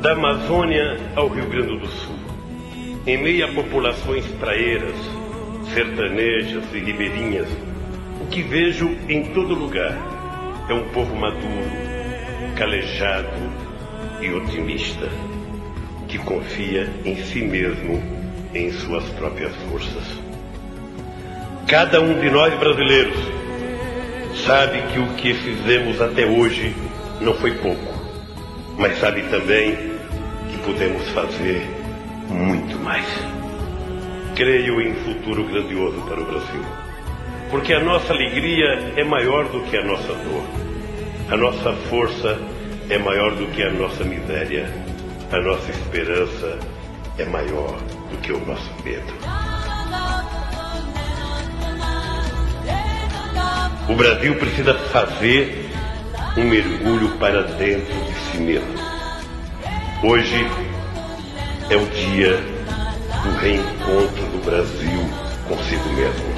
Da 0.00 0.12
Amazônia 0.12 0.98
ao 1.14 1.28
Rio 1.28 1.46
Grande 1.46 1.78
do 1.78 1.86
Sul, 1.86 2.16
em 3.06 3.16
meio 3.22 3.44
a 3.44 3.52
populações 3.52 4.26
praeiras, 4.40 4.96
sertanejas 5.72 6.64
e 6.72 6.78
ribeirinhas, 6.78 7.48
o 8.20 8.26
que 8.26 8.42
vejo 8.42 8.96
em 9.08 9.32
todo 9.32 9.54
lugar 9.54 9.96
é 10.68 10.74
um 10.74 10.88
povo 10.88 11.14
maduro, 11.14 11.70
calejado 12.56 13.28
e 14.20 14.30
otimista, 14.32 15.08
que 16.08 16.18
confia 16.18 16.90
em 17.04 17.16
si 17.16 17.42
mesmo, 17.42 18.02
em 18.52 18.72
suas 18.72 19.04
próprias 19.10 19.54
forças. 19.70 20.04
Cada 21.68 22.00
um 22.00 22.20
de 22.20 22.30
nós 22.30 22.52
brasileiros 22.58 23.16
sabe 24.44 24.82
que 24.92 24.98
o 24.98 25.06
que 25.14 25.34
fizemos 25.34 26.00
até 26.00 26.26
hoje 26.26 26.74
não 27.22 27.34
foi 27.34 27.52
pouco, 27.52 27.94
mas 28.76 28.98
sabe 28.98 29.22
também 29.22 29.76
que 30.50 30.58
podemos 30.64 31.08
fazer 31.10 31.62
muito 32.28 32.76
mais. 32.80 33.06
Creio 34.34 34.80
em 34.80 34.94
futuro 35.04 35.44
grandioso 35.44 36.00
para 36.02 36.20
o 36.20 36.24
Brasil, 36.24 36.64
porque 37.50 37.72
a 37.74 37.80
nossa 37.80 38.12
alegria 38.12 38.92
é 38.96 39.04
maior 39.04 39.48
do 39.48 39.60
que 39.62 39.76
a 39.76 39.84
nossa 39.84 40.12
dor, 40.12 40.44
a 41.30 41.36
nossa 41.36 41.72
força 41.88 42.38
é 42.90 42.98
maior 42.98 43.34
do 43.36 43.46
que 43.48 43.62
a 43.62 43.70
nossa 43.70 44.02
miséria, 44.02 44.68
a 45.30 45.40
nossa 45.40 45.70
esperança 45.70 46.58
é 47.18 47.24
maior 47.24 47.78
do 48.10 48.18
que 48.18 48.32
o 48.32 48.44
nosso 48.44 48.70
medo. 48.84 49.12
O 53.88 53.94
Brasil 53.94 54.34
precisa 54.36 54.74
fazer 54.74 55.61
um 56.36 56.44
mergulho 56.44 57.10
para 57.18 57.42
dentro 57.42 57.94
de 58.04 58.14
si 58.30 58.38
mesmo. 58.38 58.74
Hoje 60.02 60.46
é 61.68 61.76
o 61.76 61.86
dia 61.86 62.38
do 63.22 63.36
reencontro 63.38 64.26
do 64.26 64.44
Brasil 64.44 65.00
consigo 65.46 65.88
mesmo. 65.90 66.31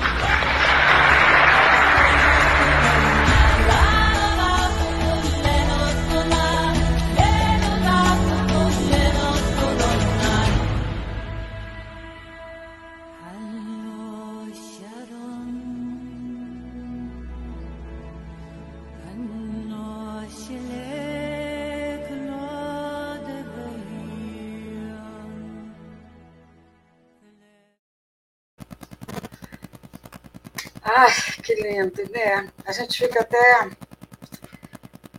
Né? 31.64 32.48
A 32.66 32.72
gente 32.72 32.98
fica 32.98 33.20
até. 33.20 33.68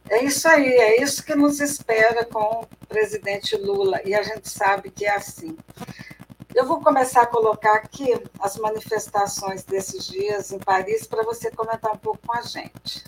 É 0.09 0.23
isso 0.23 0.47
aí, 0.47 0.67
é 0.67 1.01
isso 1.01 1.23
que 1.25 1.35
nos 1.35 1.59
espera 1.59 2.25
com 2.25 2.61
o 2.61 2.67
presidente 2.87 3.57
Lula, 3.57 3.99
e 4.05 4.13
a 4.13 4.21
gente 4.21 4.49
sabe 4.49 4.91
que 4.91 5.05
é 5.05 5.15
assim. 5.15 5.57
Eu 6.53 6.65
vou 6.65 6.79
começar 6.79 7.23
a 7.23 7.25
colocar 7.25 7.73
aqui 7.73 8.13
as 8.39 8.55
manifestações 8.57 9.63
desses 9.63 10.07
dias 10.07 10.51
em 10.51 10.59
Paris 10.59 11.05
para 11.05 11.23
você 11.23 11.51
comentar 11.51 11.91
um 11.91 11.97
pouco 11.97 12.19
com 12.25 12.33
a 12.33 12.41
gente. 12.41 13.03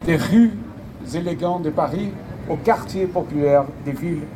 Des 0.00 0.20
rues 0.20 0.50
élégantes 1.14 1.64
de 1.64 1.70
Paris 1.70 2.12
au 2.48 2.56
quartier 2.56 3.06
populaire 3.06 3.64
des 3.84 3.92
villes 3.92 4.26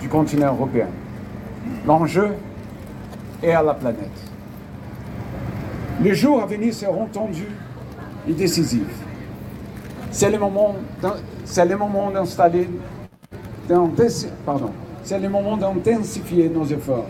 du 0.00 0.08
continent 0.08 0.52
européen. 0.52 0.88
L'enjeu 1.86 2.36
est 3.42 3.52
à 3.52 3.62
la 3.62 3.74
planète. 3.74 4.10
Les 6.00 6.14
jours 6.14 6.42
à 6.42 6.46
venir 6.46 6.74
seront 6.74 7.06
tendus 7.06 7.48
et. 8.28 8.82
C'est 10.10 10.30
le 10.30 10.38
moment, 10.38 10.76
c'est 11.44 11.64
le 11.64 11.76
moment 11.76 12.10
d'installer, 12.10 12.68
pardon, 14.44 14.70
c'est 15.02 15.18
le 15.18 15.28
moment 15.28 15.56
d'intensifier 15.56 16.48
nos 16.48 16.64
efforts. 16.64 17.06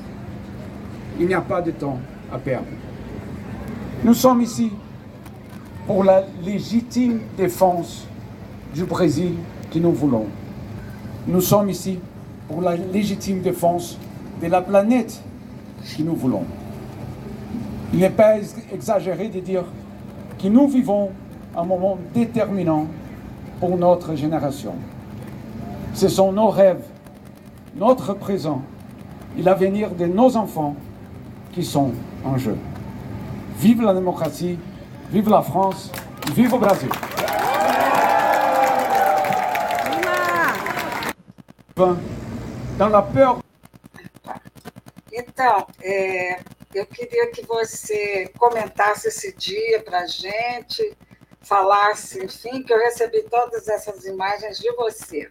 Il 1.19 1.27
n'y 1.27 1.35
a 1.35 1.41
pas 1.41 1.63
de 1.63 1.71
temps 1.71 1.99
à 2.33 2.39
perdre. 2.39 2.67
Nous 4.05 4.15
sommes 4.15 4.41
ici 4.43 4.71
pour 5.87 6.05
la 6.05 6.23
légitime 6.45 7.21
défense 7.37 8.07
du 8.75 8.85
Brésil 8.85 9.33
que 9.73 9.79
nous 9.79 9.93
voulons. 9.93 10.27
Nous 11.27 11.41
sommes 11.41 11.71
ici 11.71 11.99
pour 12.49 12.63
la 12.63 12.77
légitime 12.77 13.41
défense 13.41 13.99
de 14.41 14.47
la 14.47 14.61
planète 14.61 15.21
que 15.97 16.03
nous 16.03 16.15
voulons. 16.15 16.45
Il 17.93 18.01
n'est 18.01 18.11
pas 18.11 18.37
exagéré 18.73 19.29
de 19.29 19.41
dire 19.41 19.65
que 20.41 20.49
nous 20.49 20.69
vivons 20.69 21.11
un 21.57 21.65
moment 21.65 21.99
déterminant 22.15 22.87
pour 23.61 23.77
notre 23.77 24.15
génération. 24.15 24.75
Ce 25.95 26.09
sont 26.09 26.33
nos 26.33 26.49
rêves, 26.49 26.85
notre 27.77 28.15
présent 28.15 28.63
et 29.37 29.43
l'avenir 29.43 29.91
de 29.91 30.07
nos 30.07 30.37
enfants 30.37 30.77
qui 31.53 31.65
sont 31.65 31.93
en 32.25 32.39
jeu. 32.39 32.57
Vive 33.59 33.83
la 33.83 33.95
démocratie, 33.95 34.59
vive 35.11 35.29
la 35.29 35.43
France, 35.43 35.91
vive 36.35 36.55
o 36.55 36.59
Brasil. 36.59 36.91
Dans 42.79 42.89
la 42.89 43.03
peur. 43.03 43.39
Eu 46.79 46.87
queria 46.87 47.31
que 47.31 47.45
você 47.45 48.31
comentasse 48.39 49.09
esse 49.09 49.35
dia 49.37 49.81
para 49.83 50.01
a 50.01 50.07
gente, 50.07 50.97
falasse, 51.41 52.25
enfim, 52.25 52.63
que 52.63 52.73
eu 52.73 52.79
recebi 52.79 53.23
todas 53.25 53.69
essas 53.69 54.05
imagens 54.05 54.59
de 54.59 54.71
você. 54.73 55.29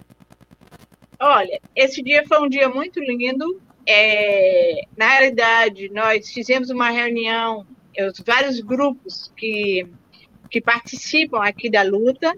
Olha, 1.19 1.59
esse 1.75 2.01
dia 2.03 2.23
foi 2.27 2.39
um 2.39 2.49
dia 2.49 2.69
muito 2.69 2.99
lindo. 2.99 3.61
É, 3.85 4.81
na 4.95 5.09
realidade, 5.09 5.89
nós 5.89 6.29
fizemos 6.29 6.69
uma 6.69 6.89
reunião 6.89 7.65
os 8.05 8.19
vários 8.19 8.59
grupos 8.59 9.31
que, 9.35 9.87
que 10.51 10.61
participam 10.61 11.41
aqui 11.43 11.69
da 11.69 11.81
luta, 11.81 12.35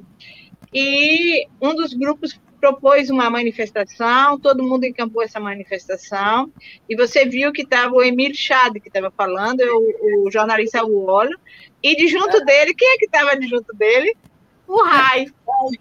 e 0.74 1.48
um 1.62 1.76
dos 1.76 1.94
grupos 1.94 2.40
propôs 2.60 3.10
uma 3.10 3.30
manifestação, 3.30 4.40
todo 4.40 4.64
mundo 4.64 4.86
encampou 4.86 5.24
essa 5.24 5.40
manifestação, 5.40 6.52
e 6.88 6.96
você 6.96 7.26
viu 7.26 7.52
que 7.52 7.62
estava 7.62 7.94
o 7.94 8.04
Emir 8.04 8.36
Chad, 8.36 8.74
que 8.80 8.90
estava 8.90 9.10
falando, 9.10 9.62
o, 9.62 10.28
o 10.28 10.32
jornalista 10.32 10.84
Uolo, 10.84 11.36
e 11.82 11.96
de 11.96 12.08
junto 12.08 12.38
é. 12.38 12.46
dele, 12.46 12.74
quem 12.74 12.94
é 12.94 12.98
que 12.98 13.06
estava 13.06 13.38
de 13.38 13.48
junto 13.48 13.74
dele? 13.76 14.16
O 14.68 14.84
Rai. 14.84 15.28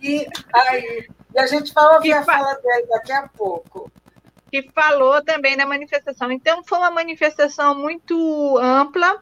Aí, 0.01 0.27
aí. 0.55 1.09
E 1.35 1.38
a 1.38 1.46
gente 1.46 1.74
vai 1.74 1.94
ouvir 1.96 2.12
a 2.12 2.22
fala 2.22 2.55
dele 2.55 2.87
daqui 2.88 3.12
a 3.12 3.29
pouco. 3.29 3.90
Que 4.51 4.62
falou 4.74 5.22
também 5.22 5.57
na 5.57 5.66
manifestação. 5.66 6.33
Então, 6.33 6.64
foi 6.64 6.79
uma 6.79 6.90
manifestação 6.90 7.74
muito 7.74 8.57
ampla, 8.59 9.20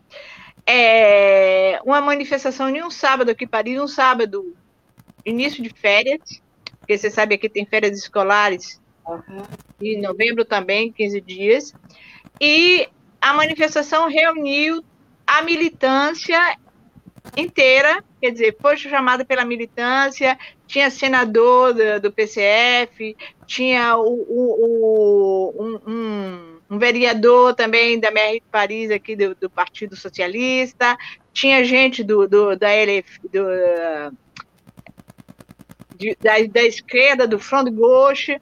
é, 0.64 1.81
uma 1.85 2.00
manifestação 2.00 2.68
em 2.68 2.83
um 2.83 2.90
sábado 2.90 3.31
aqui 3.31 3.44
em 3.44 3.48
Paris, 3.48 3.81
um 3.81 3.88
sábado, 3.88 4.55
início 5.27 5.62
de 5.62 5.71
férias, 5.71 6.41
porque 6.79 6.97
você 6.97 7.11
sabe 7.11 7.37
que 7.37 7.49
tem 7.49 7.67
férias 7.67 7.99
escolares, 7.99 8.81
uhum. 9.07 9.43
em 9.81 10.01
novembro 10.01 10.45
também, 10.45 10.93
15 10.93 11.21
dias, 11.21 11.75
e 12.41 12.89
a 13.21 13.35
manifestação 13.35 14.09
reuniu 14.09 14.85
a 15.27 15.43
militância 15.43 16.39
inteira, 17.37 18.05
quer 18.21 18.31
dizer, 18.31 18.57
foi 18.61 18.77
chamada 18.77 19.25
pela 19.25 19.45
militância, 19.45 20.39
tinha 20.67 20.91
senador 20.91 21.74
do, 21.74 22.01
do 22.01 22.12
PCF, 22.12 23.16
tinha 23.47 23.97
o, 23.97 24.05
o, 24.05 25.55
o 25.57 25.62
um, 25.62 25.81
um, 25.87 26.61
um, 26.70 26.79
vereador 26.79 27.55
também 27.55 27.99
da 27.99 28.09
MR 28.09 28.41
de 28.41 28.47
Paris, 28.51 28.91
aqui 28.93 29.16
do, 29.16 29.35
do 29.35 29.51
Partido 29.51 29.97
Socialista, 29.97 30.97
tinha 31.33 31.64
gente 31.64 32.05
do, 32.05 32.29
do 32.29 32.57
da 32.57 32.70
LF, 32.70 33.20
do, 33.29 33.45
de, 35.97 36.16
da, 36.20 36.32
da 36.51 36.62
esquerda, 36.62 37.26
do 37.26 37.38
Front 37.38 37.70
Gauche, 37.70 38.40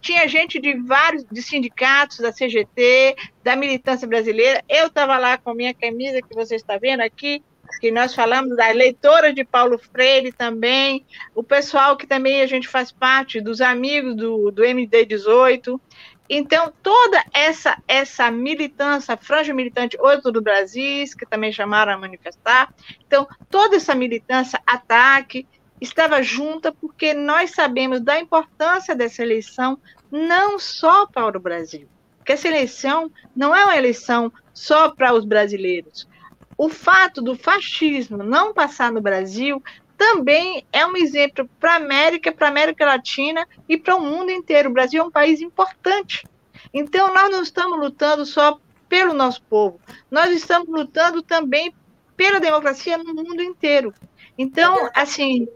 tinha 0.00 0.26
gente 0.28 0.60
de 0.60 0.74
vários 0.74 1.24
de 1.24 1.40
sindicatos, 1.40 2.18
da 2.18 2.32
CGT, 2.32 3.16
da 3.42 3.54
militância 3.54 4.06
brasileira. 4.06 4.62
Eu 4.68 4.88
estava 4.88 5.16
lá 5.16 5.38
com 5.38 5.50
a 5.50 5.54
minha 5.54 5.72
camisa 5.72 6.20
que 6.20 6.34
você 6.34 6.56
está 6.56 6.76
vendo 6.76 7.00
aqui, 7.00 7.42
que 7.80 7.90
nós 7.90 8.14
falamos 8.14 8.56
da 8.56 8.70
leitora 8.70 9.32
de 9.32 9.44
Paulo 9.44 9.78
Freire 9.78 10.32
também, 10.32 11.04
o 11.34 11.42
pessoal 11.42 11.96
que 11.96 12.06
também 12.06 12.42
a 12.42 12.46
gente 12.46 12.68
faz 12.68 12.90
parte 12.90 13.40
dos 13.40 13.60
amigos 13.60 14.16
do, 14.16 14.50
do 14.50 14.62
MD18. 14.62 15.80
Então, 16.28 16.72
toda 16.82 17.22
essa 17.34 17.76
essa 17.86 18.30
militância, 18.30 19.16
franja 19.16 19.52
militante, 19.52 19.96
oito 20.00 20.32
do 20.32 20.40
Brasil, 20.40 21.04
que 21.18 21.26
também 21.26 21.52
chamaram 21.52 21.92
a 21.92 21.98
manifestar, 21.98 22.72
então, 23.06 23.28
toda 23.50 23.76
essa 23.76 23.94
militância, 23.94 24.58
ataque, 24.66 25.46
estava 25.84 26.22
junta 26.22 26.72
porque 26.72 27.14
nós 27.14 27.50
sabemos 27.50 28.00
da 28.00 28.18
importância 28.18 28.94
dessa 28.94 29.22
eleição 29.22 29.78
não 30.10 30.58
só 30.58 31.06
para 31.06 31.36
o 31.36 31.40
Brasil, 31.40 31.88
que 32.24 32.32
essa 32.32 32.48
eleição 32.48 33.10
não 33.34 33.54
é 33.54 33.64
uma 33.64 33.76
eleição 33.76 34.32
só 34.52 34.90
para 34.90 35.12
os 35.14 35.24
brasileiros. 35.24 36.08
O 36.56 36.68
fato 36.68 37.20
do 37.20 37.36
fascismo 37.36 38.18
não 38.18 38.52
passar 38.54 38.90
no 38.92 39.00
Brasil 39.00 39.62
também 39.96 40.64
é 40.72 40.86
um 40.86 40.96
exemplo 40.96 41.48
para 41.60 41.72
a 41.72 41.76
América, 41.76 42.32
para 42.32 42.46
a 42.46 42.50
América 42.50 42.86
Latina 42.86 43.46
e 43.68 43.76
para 43.76 43.96
o 43.96 44.00
mundo 44.00 44.30
inteiro. 44.30 44.70
O 44.70 44.72
Brasil 44.72 45.02
é 45.02 45.06
um 45.06 45.10
país 45.10 45.40
importante. 45.40 46.24
Então, 46.72 47.12
nós 47.12 47.30
não 47.30 47.42
estamos 47.42 47.78
lutando 47.78 48.24
só 48.24 48.58
pelo 48.88 49.14
nosso 49.14 49.42
povo, 49.42 49.80
nós 50.10 50.30
estamos 50.30 50.68
lutando 50.68 51.22
também 51.22 51.74
pela 52.16 52.38
democracia 52.38 52.96
no 52.98 53.14
mundo 53.14 53.42
inteiro. 53.42 53.92
Então, 54.36 54.88
assim, 54.94 55.48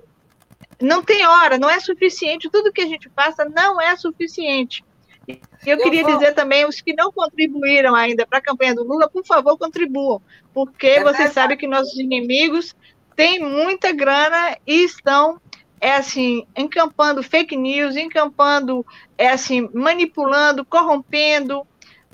não 0.81 1.03
tem 1.03 1.27
hora, 1.27 1.59
não 1.59 1.69
é 1.69 1.81
suficiente. 1.81 2.51
Tudo 2.51 2.73
que 2.73 2.81
a 2.81 2.87
gente 2.87 3.11
faça 3.15 3.45
não 3.45 3.81
é 3.81 3.97
suficiente. 3.97 4.85
Eu, 5.27 5.77
eu 5.77 5.79
queria 5.79 6.03
vou... 6.03 6.15
dizer 6.15 6.33
também, 6.35 6.65
os 6.65 6.81
que 6.81 6.95
não 6.95 7.13
contribuíram 7.13 7.95
ainda 7.95 8.27
para 8.27 8.39
a 8.39 8.43
campanha 8.43 8.75
do 8.75 8.85
Lula, 8.85 9.09
por 9.09 9.25
favor, 9.27 9.59
contribuam, 9.59 10.23
porque 10.55 10.87
é 10.87 11.03
você 11.03 11.19
verdade. 11.19 11.35
sabe 11.35 11.57
que 11.57 11.67
nossos 11.67 11.99
inimigos 11.99 12.75
têm 13.15 13.41
muita 13.41 13.93
grana 13.93 14.57
e 14.67 14.85
estão 14.85 15.41
é 15.81 15.93
assim, 15.95 16.45
encampando 16.57 17.23
fake 17.23 17.57
news, 17.57 17.97
encampando, 17.97 18.85
é 19.17 19.29
assim, 19.29 19.69
manipulando, 19.73 20.65
corrompendo. 20.65 21.65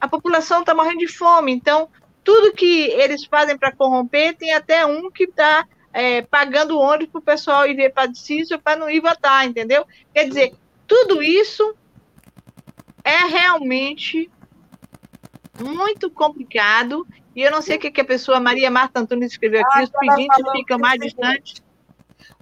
A 0.01 0.07
população 0.07 0.61
está 0.61 0.75
morrendo 0.75 0.99
de 0.99 1.09
fome, 1.09 1.53
então 1.53 1.89
tudo 2.23 2.53
que 2.53 2.91
eles 2.91 3.25
fazem 3.25 3.57
para 3.57 3.73
corromper 3.73 4.37
tem 4.37 4.53
até 4.53 4.85
um 4.85 5.11
que 5.11 5.25
está 5.25 5.67
é, 5.95 6.23
pagando 6.23 6.77
ônibus 6.77 7.13
para 7.13 7.19
o 7.21 7.23
pessoal 7.23 7.67
ir 7.67 7.93
para 7.95 8.13
Cícero 8.13 8.61
para 8.61 8.77
não 8.77 8.91
ir 8.91 9.01
votar, 9.01 9.47
entendeu? 9.47 9.87
Quer 10.13 10.29
dizer, 10.29 10.53
tudo 10.89 11.23
isso 11.23 11.77
é 13.05 13.19
realmente 13.27 14.29
muito 15.61 16.11
complicado 16.11 17.07
e 17.35 17.43
eu 17.43 17.51
não 17.51 17.63
sei 17.63 17.77
o 17.77 17.81
que, 17.81 17.93
que 17.93 18.01
a 18.01 18.05
pessoa, 18.05 18.41
Maria 18.41 18.71
Marta 18.71 19.01
Antunes, 19.01 19.33
escreveu 19.33 19.61
aqui, 19.61 19.79
ah, 19.79 19.83
os 19.85 19.91
pedintes 19.91 20.53
ficam 20.53 20.79
mais 20.79 21.01
distantes. 21.01 21.63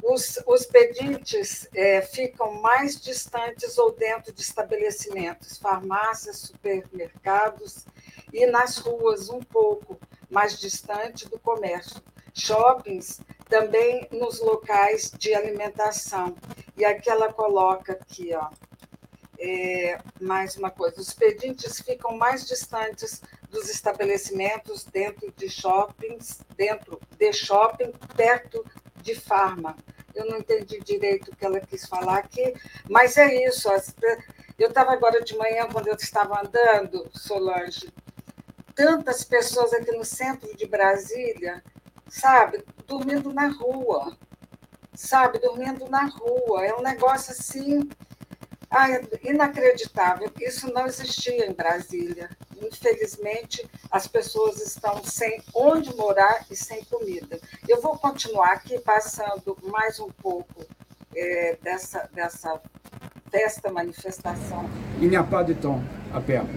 Os, 0.03 0.43
os 0.47 0.67
pedintes 0.67 1.69
é, 1.75 2.01
ficam 2.03 2.61
mais 2.61 3.01
distantes 3.01 3.77
ou 3.77 3.93
dentro 3.93 4.33
de 4.33 4.41
estabelecimentos, 4.41 5.59
farmácias, 5.59 6.39
supermercados 6.39 7.85
e 8.33 8.47
nas 8.47 8.79
ruas 8.79 9.29
um 9.29 9.41
pouco 9.41 9.99
mais 10.31 10.59
distante 10.59 11.29
do 11.29 11.39
comércio. 11.39 12.03
Shoppings 12.35 13.21
também 13.53 14.09
nos 14.11 14.41
locais 14.41 15.13
de 15.19 15.35
alimentação. 15.35 16.35
E 16.75 16.87
aqui 16.87 17.11
ela 17.11 17.31
coloca 17.31 17.93
aqui, 17.93 18.35
ó, 18.35 18.49
é, 19.39 19.99
mais 20.19 20.57
uma 20.57 20.71
coisa, 20.71 20.99
os 20.99 21.13
pedintes 21.13 21.79
ficam 21.83 22.17
mais 22.17 22.47
distantes 22.47 23.21
dos 23.51 23.69
estabelecimentos 23.69 24.85
dentro 24.85 25.31
de 25.37 25.51
shoppings, 25.51 26.41
dentro 26.57 26.99
de 27.19 27.31
shopping, 27.35 27.93
perto 28.17 28.65
de 29.03 29.15
farma. 29.15 29.77
Eu 30.15 30.25
não 30.25 30.39
entendi 30.39 30.81
direito 30.81 31.31
o 31.31 31.37
que 31.37 31.45
ela 31.45 31.61
quis 31.61 31.87
falar 31.87 32.21
aqui, 32.21 32.55
mas 32.89 33.19
é 33.19 33.47
isso. 33.47 33.69
Eu 34.59 34.69
estava 34.69 34.93
agora 34.93 35.23
de 35.23 35.37
manhã, 35.37 35.69
quando 35.71 35.89
eu 35.89 35.95
estava 35.95 36.41
andando, 36.41 37.07
Solange, 37.13 37.93
tantas 38.75 39.23
pessoas 39.23 39.75
aqui 39.75 39.93
no 39.93 40.07
centro 40.07 40.57
de 40.57 40.67
Brasília, 40.67 41.63
sabe, 42.13 42.63
dormindo 42.87 43.33
na 43.33 43.49
rua, 43.49 44.15
sabe, 44.95 45.39
dormindo 45.39 45.89
na 45.89 46.05
rua. 46.05 46.65
É 46.65 46.75
um 46.75 46.83
negócio 46.83 47.33
assim 47.33 47.89
inacreditável. 49.23 50.31
Isso 50.39 50.71
não 50.73 50.87
existia 50.87 51.47
em 51.47 51.55
Brasília. 51.55 52.29
Infelizmente, 52.61 53.67
as 53.91 54.07
pessoas 54.07 54.61
estão 54.61 55.03
sem 55.03 55.43
onde 55.55 55.95
morar 55.97 56.45
e 56.51 56.55
sem 56.55 56.85
comida. 56.85 57.41
Eu 57.67 57.81
vou 57.81 57.97
continuar 57.97 58.53
aqui 58.53 58.79
passando 58.79 59.57
mais 59.63 59.99
um 59.99 60.11
pouco 60.11 60.67
é, 61.17 61.57
dessa, 61.63 62.09
dessa 62.13 62.61
festa, 63.31 63.73
manifestação. 63.73 64.69
Il 65.01 65.09
n'y 65.09 65.17
a 65.17 65.25
pas 65.25 65.45
de 65.45 65.55
temps 65.55 65.83
à 66.13 66.21
perdre. 66.21 66.53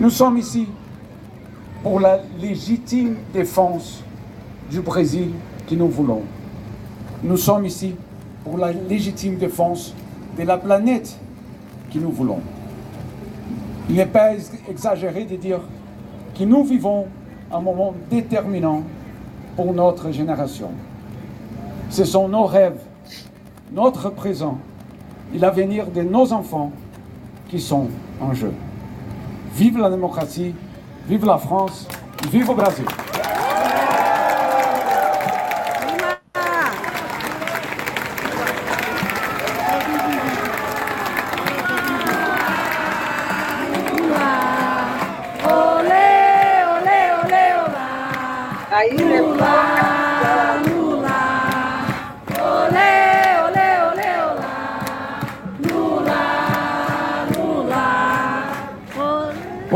Nous 0.00 0.10
sommes 0.10 0.36
ici 0.36 0.68
pour 1.82 2.00
la 2.00 2.16
légitime 2.38 3.16
défense 3.32 4.05
du 4.70 4.80
Brésil 4.80 5.30
que 5.68 5.74
nous 5.74 5.88
voulons. 5.88 6.22
Nous 7.22 7.36
sommes 7.36 7.66
ici 7.66 7.94
pour 8.44 8.58
la 8.58 8.72
légitime 8.72 9.36
défense 9.36 9.94
de 10.38 10.42
la 10.42 10.58
planète 10.58 11.16
que 11.92 11.98
nous 11.98 12.10
voulons. 12.10 12.40
Il 13.88 13.96
n'est 13.96 14.06
pas 14.06 14.32
exagéré 14.68 15.24
de 15.24 15.36
dire 15.36 15.60
que 16.38 16.44
nous 16.44 16.64
vivons 16.64 17.06
un 17.52 17.60
moment 17.60 17.94
déterminant 18.10 18.82
pour 19.54 19.72
notre 19.72 20.10
génération. 20.10 20.70
Ce 21.88 22.04
sont 22.04 22.28
nos 22.28 22.44
rêves, 22.44 22.80
notre 23.72 24.10
présent 24.10 24.58
et 25.34 25.38
l'avenir 25.38 25.86
de 25.86 26.02
nos 26.02 26.32
enfants 26.32 26.72
qui 27.48 27.60
sont 27.60 27.88
en 28.20 28.34
jeu. 28.34 28.52
Vive 29.54 29.78
la 29.78 29.88
démocratie, 29.88 30.54
vive 31.08 31.24
la 31.24 31.38
France, 31.38 31.88
vive 32.30 32.48
le 32.48 32.54
Brésil. 32.54 32.84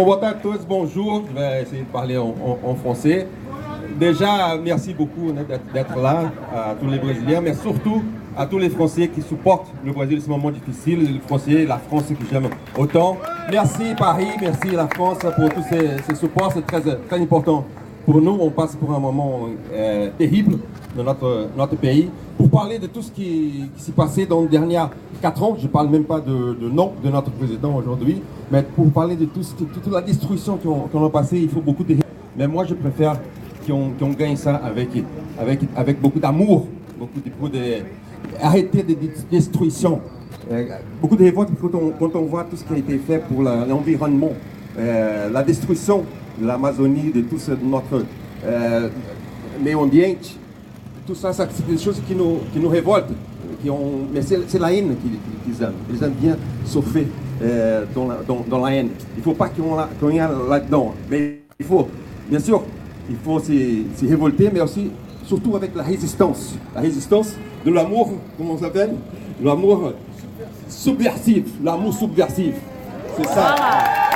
Bon, 0.03 0.13
a 0.13 0.33
todos, 0.33 0.65
bonjour, 0.67 1.25
je 1.29 1.39
vais 1.39 1.63
essayer 1.63 1.83
de 1.83 1.87
parler 1.89 2.17
en, 2.17 2.75
français. 2.75 3.27
déjà, 3.99 4.57
merci 4.57 4.95
beaucoup 4.95 5.31
d'être 5.31 5.99
là, 6.01 6.33
à 6.55 6.75
tous 6.81 6.89
les 6.89 6.99
Brésiliens, 6.99 7.43
mais 7.43 7.53
surtout 7.53 8.03
à 8.35 8.47
tous 8.47 8.57
les 8.59 8.71
Français 8.71 9.09
qui 9.09 9.21
supportent 9.21 9.71
le 9.85 9.93
Brésil 9.93 10.19
en 10.19 10.23
ce 10.23 10.31
moment 10.31 10.51
difficile, 10.51 11.01
les 11.13 11.21
Français, 11.21 11.67
la 11.67 11.77
France 11.77 12.05
que 12.09 12.25
j'aime 12.33 12.49
autant. 12.79 13.19
Merci 13.51 13.95
Paris, 13.95 14.29
merci 14.41 14.71
la 14.71 14.89
France 14.89 15.19
pour 15.19 15.51
tous 15.51 15.65
ces, 15.69 16.03
ces 16.09 16.15
supports, 16.15 16.51
c'est 16.55 16.67
très, 16.67 16.81
très 16.81 17.21
important 17.21 17.67
pour 18.11 18.21
nous. 18.21 18.37
On 18.41 18.51
passe 18.51 18.75
pour 18.75 18.93
un 18.93 18.99
moment 18.99 19.49
euh, 19.73 20.11
terrible 20.19 20.59
dans 20.97 21.05
notre, 21.05 21.49
notre 21.57 21.77
pays. 21.77 22.11
Pour 22.37 22.51
parler 22.51 22.79
de 22.79 22.87
tout 22.89 23.03
ce 23.03 23.11
qui, 23.13 23.71
s'est 23.77 23.93
passé 23.93 24.27
dans 24.27 24.41
les 24.43 24.49
derniers 24.49 24.83
quatre 25.23 25.43
ans, 25.43 25.55
je 25.57 25.65
ne 25.65 25.69
parle 25.69 25.89
même 25.89 26.05
pas 26.05 26.21
de, 26.21 26.55
de 26.55 26.69
nom 26.69 26.93
de 27.05 27.09
notre 27.09 27.31
président 27.31 27.77
aujourd'hui, 27.77 28.21
mais 28.51 28.63
pour 28.63 28.91
parler 28.91 29.15
de 29.15 29.27
tout, 29.27 29.43
toute 29.57 29.93
la 29.93 30.01
destruction 30.01 30.59
qu'on 30.59 31.05
a 31.05 31.11
passée, 31.11 31.39
il 31.39 31.49
faut 31.49 31.61
beaucoup 31.61 31.85
de... 31.85 31.97
Mais 32.37 32.49
moi, 32.49 32.65
je 32.65 32.75
préfère 32.75 33.21
qu'on 33.67 34.11
gagne 34.11 34.37
ça 34.37 34.57
avec, 34.57 34.89
avec, 35.39 35.61
avec 35.77 36.01
beaucoup 36.01 36.19
d'amour, 36.19 36.67
beaucoup 36.99 37.49
de, 37.49 37.59
de... 37.59 37.65
Arrêter 38.43 38.83
de, 38.83 38.95
de 38.95 39.11
destruction. 39.31 40.01
Euh, 40.51 40.67
beaucoup 41.01 41.17
de 41.17 41.25
révoltes 41.25 41.51
quand 41.61 42.17
on, 42.17 42.23
voit 42.23 42.45
tout 42.45 42.57
ce 42.57 42.65
qui 42.65 42.73
a 42.73 42.77
été 42.79 42.99
fait 42.99 43.19
pour 43.19 43.43
l'environnement, 43.43 44.33
euh, 44.79 45.31
la 45.31 45.43
destruction 45.43 46.05
de 46.39 46.47
l'Amazonie, 46.47 47.13
de 47.13 47.23
tout 47.23 47.39
ce, 47.39 47.53
notre 47.53 48.05
euh, 48.45 48.89
meio 49.63 49.81
ambiente, 49.81 50.37
tout 51.07 51.15
ça, 51.15 51.33
ça, 51.33 51.49
c'est 51.51 51.67
des 51.67 51.79
choses 51.79 52.01
qui 52.07 52.15
nous, 52.15 52.39
qui 52.53 52.59
nous 52.59 52.69
révoltent. 52.69 53.13
Qui 53.63 53.69
ont, 53.69 54.07
mais 54.13 54.23
c'est 54.23 54.59
la 54.59 54.73
haine 54.73 54.97
qu'ils 55.45 55.63
aiment. 55.63 55.73
Ils 55.93 56.03
aiment 56.03 56.13
bien 56.13 56.37
surfer 56.65 57.07
euh, 57.43 57.85
dans, 57.95 58.09
la, 58.09 58.17
dans, 58.27 58.45
dans 58.49 58.59
la 58.59 58.75
haine. 58.75 58.89
Il 59.17 59.19
ne 59.19 59.23
faut 59.23 59.35
pas 59.35 59.51
qu'on 59.51 60.11
y 60.11 60.19
aille 60.19 60.31
là-dedans. 60.49 60.95
Mais 61.11 61.41
il 61.59 61.67
faut, 61.67 61.87
bien 62.31 62.39
sûr, 62.39 62.63
il 63.11 63.17
faut 63.17 63.39
se, 63.39 63.53
se 63.97 64.07
révolter, 64.07 64.51
mais 64.53 64.61
aussi, 64.63 64.91
surtout 65.25 65.57
avec 65.57 65.75
la 65.75 65.83
résistance. 65.83 66.55
La 66.75 66.81
résistance 66.81 67.35
de 67.67 67.71
l'amour, 67.71 68.13
comment 68.39 68.55
on 68.55 68.59
s'appelle? 68.59 68.95
L'amour 69.43 69.93
subversif, 70.69 71.45
l'amour 71.63 71.93
subversif. 71.93 72.55
C'est 73.17 73.27
ça. 73.27 74.10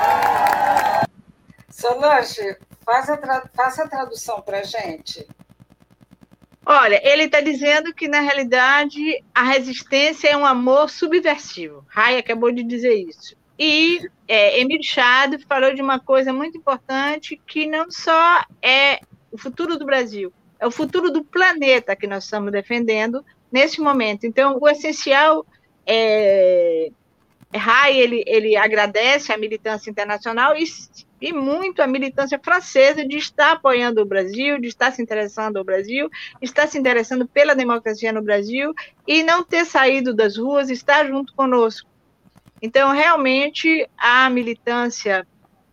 Solange, 1.85 2.57
faz 2.83 3.11
a 3.11 3.49
faça 3.55 3.85
a 3.85 3.89
tradução 3.89 4.41
para 4.41 4.63
gente. 4.63 5.27
Olha, 6.65 6.99
ele 7.07 7.25
está 7.25 7.43
dizendo 7.43 7.93
que, 7.93 8.09
na 8.09 8.21
realidade, 8.21 9.23
a 9.35 9.43
resistência 9.43 10.29
é 10.29 10.37
um 10.37 10.47
amor 10.47 10.89
subversivo. 10.89 11.85
Rai 11.87 12.17
acabou 12.17 12.51
de 12.51 12.63
dizer 12.63 12.95
isso. 12.95 13.37
E 13.59 14.01
é, 14.27 14.59
Emílio 14.59 14.83
Chado 14.83 15.39
falou 15.47 15.75
de 15.75 15.83
uma 15.83 16.01
coisa 16.01 16.33
muito 16.33 16.57
importante, 16.57 17.39
que 17.47 17.67
não 17.67 17.91
só 17.91 18.43
é 18.63 19.01
o 19.31 19.37
futuro 19.37 19.77
do 19.77 19.85
Brasil, 19.85 20.33
é 20.59 20.67
o 20.67 20.71
futuro 20.71 21.11
do 21.11 21.23
planeta 21.23 21.95
que 21.95 22.07
nós 22.07 22.25
estamos 22.25 22.51
defendendo 22.51 23.23
nesse 23.53 23.79
momento. 23.79 24.27
Então, 24.27 24.57
o 24.59 24.67
essencial 24.67 25.45
é... 25.87 26.91
Rai, 27.55 27.97
ele, 27.97 28.25
ele 28.27 28.57
agradece 28.57 29.33
a 29.33 29.39
militância 29.39 29.89
internacional 29.89 30.57
e, 30.57 30.65
e 31.25 31.33
muito 31.33 31.81
a 31.81 31.87
militância 31.87 32.39
francesa 32.39 33.03
de 33.03 33.17
estar 33.17 33.53
apoiando 33.53 34.03
o 34.03 34.05
Brasil, 34.05 34.61
de 34.61 34.69
estar 34.69 34.93
se 34.93 35.01
interessando 35.01 35.57
ao 35.57 35.65
Brasil, 35.65 36.11
estar 36.43 36.69
se 36.69 36.77
interessando 36.77 37.27
pela 37.27 37.55
democracia 37.55 38.13
no 38.13 38.21
Brasil 38.21 38.75
e 39.09 39.23
não 39.23 39.43
ter 39.43 39.65
saído 39.65 40.13
das 40.13 40.37
ruas, 40.37 40.69
estar 40.69 41.07
junto 41.07 41.35
conosco. 41.35 41.89
Então, 42.61 42.93
realmente, 42.93 43.89
a 43.97 44.29
militância 44.29 45.27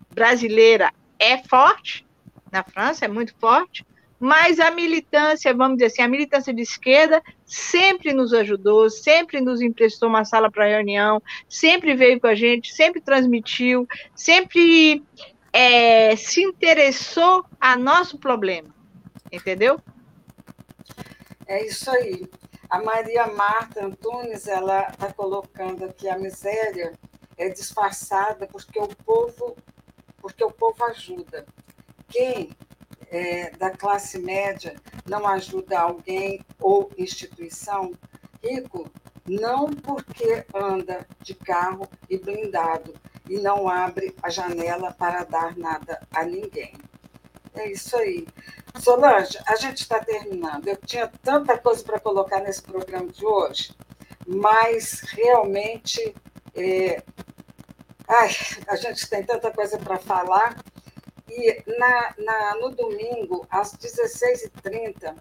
brasileira 0.09 0.93
é 1.19 1.37
forte, 1.39 2.07
na 2.49 2.63
França 2.63 3.03
é 3.03 3.09
muito 3.09 3.35
forte, 3.37 3.85
mas 4.21 4.59
a 4.59 4.69
militância, 4.69 5.51
vamos 5.51 5.77
dizer 5.77 5.87
assim, 5.87 6.03
a 6.03 6.07
militância 6.07 6.53
de 6.53 6.61
esquerda 6.61 7.23
sempre 7.43 8.13
nos 8.13 8.33
ajudou, 8.33 8.87
sempre 8.87 9.41
nos 9.41 9.61
emprestou 9.61 10.07
uma 10.07 10.23
sala 10.23 10.49
para 10.49 10.67
reunião, 10.67 11.19
sempre 11.49 11.95
veio 11.95 12.21
com 12.21 12.27
a 12.27 12.35
gente, 12.35 12.71
sempre 12.71 13.01
transmitiu, 13.01 13.87
sempre 14.13 15.03
é, 15.53 16.15
se 16.15 16.41
interessou 16.41 17.45
a 17.59 17.75
nosso 17.75 18.17
problema, 18.17 18.73
entendeu? 19.31 19.79
É 21.45 21.65
isso 21.65 21.89
aí. 21.91 22.29
A 22.69 22.81
Maria 22.81 23.27
Marta 23.27 23.85
Antunes, 23.85 24.47
ela 24.47 24.87
está 24.87 25.11
colocando 25.11 25.83
aqui 25.83 26.07
a 26.07 26.17
miséria 26.17 26.93
é 27.37 27.49
disfarçada 27.49 28.47
porque 28.47 28.79
o 28.79 28.87
povo, 28.87 29.57
porque 30.17 30.43
o 30.43 30.51
povo 30.51 30.83
ajuda. 30.85 31.45
Quem 32.07 32.51
é, 33.09 33.49
da 33.51 33.71
classe 33.71 34.19
média 34.19 34.75
não 35.05 35.27
ajuda 35.27 35.79
alguém 35.79 36.45
ou 36.59 36.89
instituição 36.97 37.93
rico, 38.43 38.89
não 39.27 39.69
porque 39.69 40.45
anda 40.53 41.05
de 41.21 41.33
carro 41.33 41.87
e 42.09 42.17
blindado 42.17 42.93
e 43.29 43.37
não 43.37 43.67
abre 43.67 44.15
a 44.21 44.29
janela 44.29 44.91
para 44.91 45.23
dar 45.23 45.57
nada 45.57 46.01
a 46.13 46.23
ninguém. 46.23 46.73
É 47.53 47.69
isso 47.69 47.95
aí. 47.97 48.27
Solange, 48.79 49.37
a 49.45 49.55
gente 49.55 49.79
está 49.81 49.99
terminando. 49.99 50.67
Eu 50.67 50.77
tinha 50.77 51.11
tanta 51.21 51.57
coisa 51.57 51.83
para 51.83 51.99
colocar 51.99 52.39
nesse 52.39 52.61
programa 52.61 53.11
de 53.11 53.25
hoje, 53.25 53.75
mas 54.25 55.01
realmente 55.01 56.15
é... 56.55 57.03
Ai, 58.07 58.29
a 58.67 58.75
gente 58.75 59.09
tem 59.09 59.23
tanta 59.23 59.51
coisa 59.51 59.77
para 59.77 59.97
falar. 59.97 60.61
E 61.29 61.63
na, 61.77 62.13
na, 62.17 62.55
no 62.55 62.71
domingo, 62.71 63.47
às 63.49 63.73
16h30, 63.73 65.15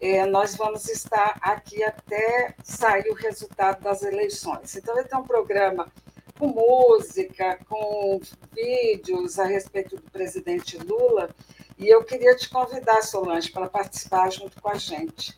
é, 0.00 0.24
nós 0.26 0.54
vamos 0.54 0.88
estar 0.88 1.38
aqui 1.40 1.82
até 1.82 2.54
sair 2.62 3.08
o 3.10 3.14
resultado 3.14 3.82
das 3.82 4.02
eleições. 4.02 4.76
Então, 4.76 4.94
vai 4.94 5.04
ter 5.04 5.16
um 5.16 5.24
programa 5.24 5.90
com 6.38 6.48
música, 6.48 7.58
com 7.68 8.20
vídeos 8.52 9.38
a 9.38 9.44
respeito 9.44 9.96
do 9.96 10.10
presidente 10.10 10.78
Lula. 10.78 11.30
E 11.78 11.88
eu 11.88 12.04
queria 12.04 12.34
te 12.36 12.48
convidar, 12.48 13.02
Solange, 13.02 13.50
para 13.50 13.68
participar 13.68 14.30
junto 14.30 14.60
com 14.60 14.68
a 14.68 14.76
gente, 14.76 15.36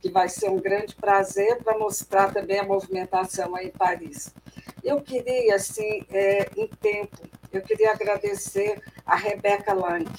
que 0.00 0.10
vai 0.10 0.28
ser 0.28 0.50
um 0.50 0.60
grande 0.60 0.94
prazer 0.94 1.62
para 1.62 1.78
mostrar 1.78 2.32
também 2.32 2.58
a 2.58 2.64
movimentação 2.64 3.54
aí 3.54 3.68
em 3.68 3.70
Paris. 3.70 4.34
Eu 4.82 5.00
queria, 5.00 5.54
assim, 5.54 6.04
é, 6.10 6.50
em 6.56 6.66
tempo, 6.66 7.16
eu 7.52 7.62
queria 7.62 7.92
agradecer 7.92 8.82
a 9.06 9.14
Rebeca 9.14 9.72
Lang. 9.72 10.10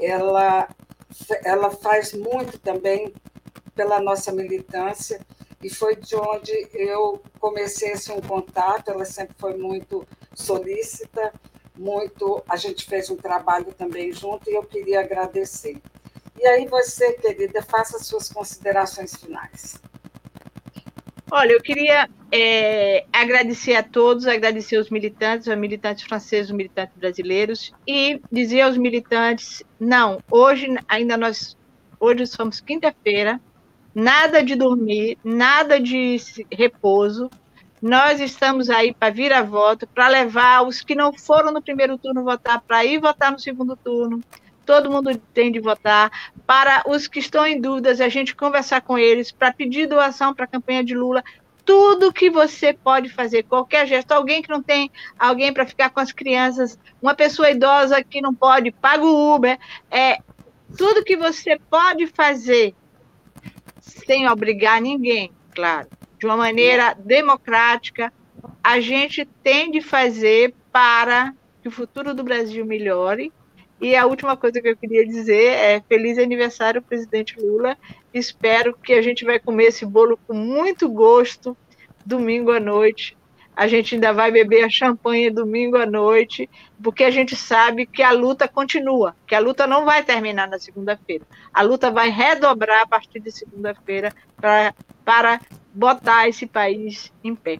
Ela, 0.00 0.68
ela 1.44 1.70
faz 1.70 2.12
muito 2.12 2.58
também 2.58 3.12
pela 3.74 4.00
nossa 4.00 4.32
militância 4.32 5.20
e 5.62 5.68
foi 5.68 5.96
de 5.96 6.14
onde 6.14 6.68
eu 6.72 7.22
comecei 7.38 7.92
esse 7.92 8.12
um 8.12 8.20
contato. 8.20 8.90
Ela 8.90 9.04
sempre 9.04 9.34
foi 9.38 9.56
muito 9.56 10.06
solícita, 10.34 11.32
muito. 11.76 12.42
A 12.48 12.56
gente 12.56 12.84
fez 12.84 13.10
um 13.10 13.16
trabalho 13.16 13.72
também 13.72 14.12
junto 14.12 14.50
e 14.50 14.54
eu 14.54 14.62
queria 14.62 15.00
agradecer. 15.00 15.80
E 16.38 16.46
aí 16.46 16.66
você, 16.66 17.14
querida, 17.14 17.62
faça 17.62 17.98
suas 17.98 18.28
considerações 18.28 19.14
finais. 19.16 19.80
Olha, 21.30 21.52
eu 21.52 21.60
queria 21.60 22.08
é, 22.32 23.04
agradecer 23.12 23.74
a 23.74 23.82
todos, 23.82 24.26
agradecer 24.26 24.76
aos 24.76 24.88
militantes, 24.88 25.46
aos 25.46 25.58
militantes 25.58 26.04
franceses, 26.04 26.50
aos 26.50 26.56
militantes 26.56 26.96
brasileiros 26.96 27.72
e 27.86 28.20
dizer 28.32 28.62
aos 28.62 28.78
militantes, 28.78 29.62
não, 29.78 30.22
hoje 30.30 30.74
ainda 30.88 31.18
nós, 31.18 31.56
hoje 32.00 32.26
somos 32.26 32.60
quinta-feira, 32.60 33.38
nada 33.94 34.42
de 34.42 34.54
dormir, 34.54 35.18
nada 35.24 35.80
de 35.80 36.16
repouso, 36.50 37.30
nós 37.80 38.20
estamos 38.20 38.68
aí 38.68 38.92
para 38.92 39.10
vir 39.12 39.32
a 39.32 39.42
voto, 39.42 39.86
para 39.86 40.08
levar 40.08 40.66
os 40.66 40.82
que 40.82 40.94
não 40.94 41.12
foram 41.12 41.52
no 41.52 41.62
primeiro 41.62 41.96
turno 41.96 42.24
votar, 42.24 42.60
para 42.60 42.84
ir 42.84 42.98
votar 42.98 43.30
no 43.30 43.38
segundo 43.38 43.76
turno, 43.76 44.20
todo 44.66 44.90
mundo 44.90 45.16
tem 45.32 45.50
de 45.50 45.60
votar. 45.60 46.10
Para 46.46 46.82
os 46.86 47.06
que 47.06 47.20
estão 47.20 47.46
em 47.46 47.60
dúvidas, 47.60 48.00
a 48.00 48.08
gente 48.08 48.34
conversar 48.34 48.80
com 48.82 48.98
eles, 48.98 49.30
para 49.30 49.52
pedir 49.52 49.86
doação 49.86 50.34
para 50.34 50.44
a 50.44 50.48
campanha 50.48 50.82
de 50.82 50.94
Lula. 50.94 51.22
Tudo 51.64 52.12
que 52.12 52.30
você 52.30 52.72
pode 52.72 53.08
fazer, 53.10 53.44
qualquer 53.44 53.86
gesto, 53.86 54.12
alguém 54.12 54.42
que 54.42 54.48
não 54.48 54.62
tem 54.62 54.90
alguém 55.18 55.52
para 55.52 55.66
ficar 55.66 55.90
com 55.90 56.00
as 56.00 56.12
crianças, 56.12 56.78
uma 57.00 57.14
pessoa 57.14 57.50
idosa 57.50 58.02
que 58.02 58.20
não 58.20 58.34
pode, 58.34 58.70
paga 58.70 59.04
o 59.04 59.34
Uber, 59.34 59.58
é, 59.90 60.18
tudo 60.76 61.04
que 61.04 61.16
você 61.16 61.58
pode 61.70 62.06
fazer 62.06 62.74
sem 64.08 64.26
obrigar 64.26 64.80
ninguém, 64.80 65.30
claro, 65.54 65.86
de 66.18 66.24
uma 66.24 66.34
maneira 66.34 66.94
democrática, 66.94 68.10
a 68.64 68.80
gente 68.80 69.28
tem 69.44 69.70
de 69.70 69.82
fazer 69.82 70.54
para 70.72 71.34
que 71.60 71.68
o 71.68 71.70
futuro 71.70 72.14
do 72.14 72.24
Brasil 72.24 72.64
melhore 72.64 73.30
e 73.78 73.94
a 73.94 74.06
última 74.06 74.34
coisa 74.34 74.62
que 74.62 74.68
eu 74.68 74.76
queria 74.76 75.04
dizer 75.04 75.52
é 75.52 75.82
feliz 75.86 76.16
aniversário, 76.16 76.80
presidente 76.80 77.38
Lula. 77.38 77.76
Espero 78.12 78.74
que 78.74 78.94
a 78.94 79.02
gente 79.02 79.26
vai 79.26 79.38
comer 79.38 79.64
esse 79.64 79.84
bolo 79.84 80.18
com 80.26 80.32
muito 80.32 80.88
gosto 80.88 81.54
domingo 82.04 82.50
à 82.50 82.58
noite, 82.58 83.14
a 83.58 83.66
gente 83.66 83.96
ainda 83.96 84.12
vai 84.12 84.30
beber 84.30 84.62
a 84.62 84.70
champanhe 84.70 85.30
domingo 85.30 85.76
à 85.76 85.84
noite, 85.84 86.48
porque 86.80 87.02
a 87.02 87.10
gente 87.10 87.34
sabe 87.34 87.86
que 87.86 88.04
a 88.04 88.12
luta 88.12 88.46
continua, 88.46 89.16
que 89.26 89.34
a 89.34 89.40
luta 89.40 89.66
não 89.66 89.84
vai 89.84 90.04
terminar 90.04 90.46
na 90.46 90.60
segunda-feira. 90.60 91.26
A 91.52 91.60
luta 91.62 91.90
vai 91.90 92.08
redobrar 92.08 92.82
a 92.82 92.86
partir 92.86 93.18
de 93.18 93.32
segunda-feira 93.32 94.14
para, 94.40 95.40
botar 95.74 96.28
esse 96.28 96.46
país 96.46 97.12
em 97.24 97.34
pé. 97.34 97.58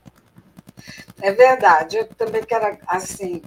É 1.21 1.33
verdade. 1.33 1.97
Eu 1.97 2.07
também 2.07 2.45
quero, 2.45 2.79
assim, 2.87 3.43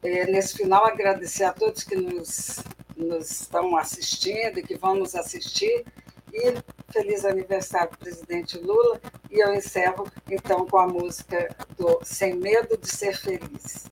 é, 0.00 0.26
nesse 0.26 0.58
final, 0.58 0.86
agradecer 0.86 1.42
a 1.42 1.52
todos 1.52 1.82
que 1.82 1.96
nos, 1.96 2.62
nos 2.96 3.40
estão 3.40 3.76
assistindo 3.76 4.60
e 4.60 4.62
que 4.62 4.76
vão 4.76 4.94
nos 4.94 5.16
assistir. 5.16 5.84
E 6.32 6.54
feliz 6.90 7.24
aniversário, 7.24 7.90
presidente 7.98 8.58
Lula. 8.58 9.00
E 9.30 9.40
eu 9.40 9.54
encerro, 9.54 10.06
então, 10.30 10.66
com 10.66 10.78
a 10.78 10.86
música 10.86 11.48
do 11.76 12.00
Sem 12.02 12.34
Medo 12.34 12.76
de 12.76 12.88
Ser 12.88 13.16
Feliz. 13.16 13.86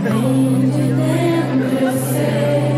Vem 0.00 0.70
de 0.70 0.92
dentro 0.94 1.68
eu 1.84 1.92
sei, 2.10 2.72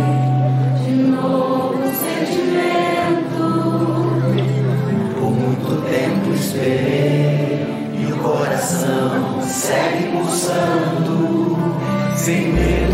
de 0.84 0.92
novo 1.02 1.82
sentimento. 1.94 3.44
Por 5.18 5.30
muito 5.30 5.72
tempo 5.88 6.32
esperei 6.34 7.66
e 7.98 8.12
o 8.12 8.18
coração 8.22 9.40
segue 9.42 10.10
pulsando 10.10 10.89
sem 12.30 12.46
medo 12.52 12.89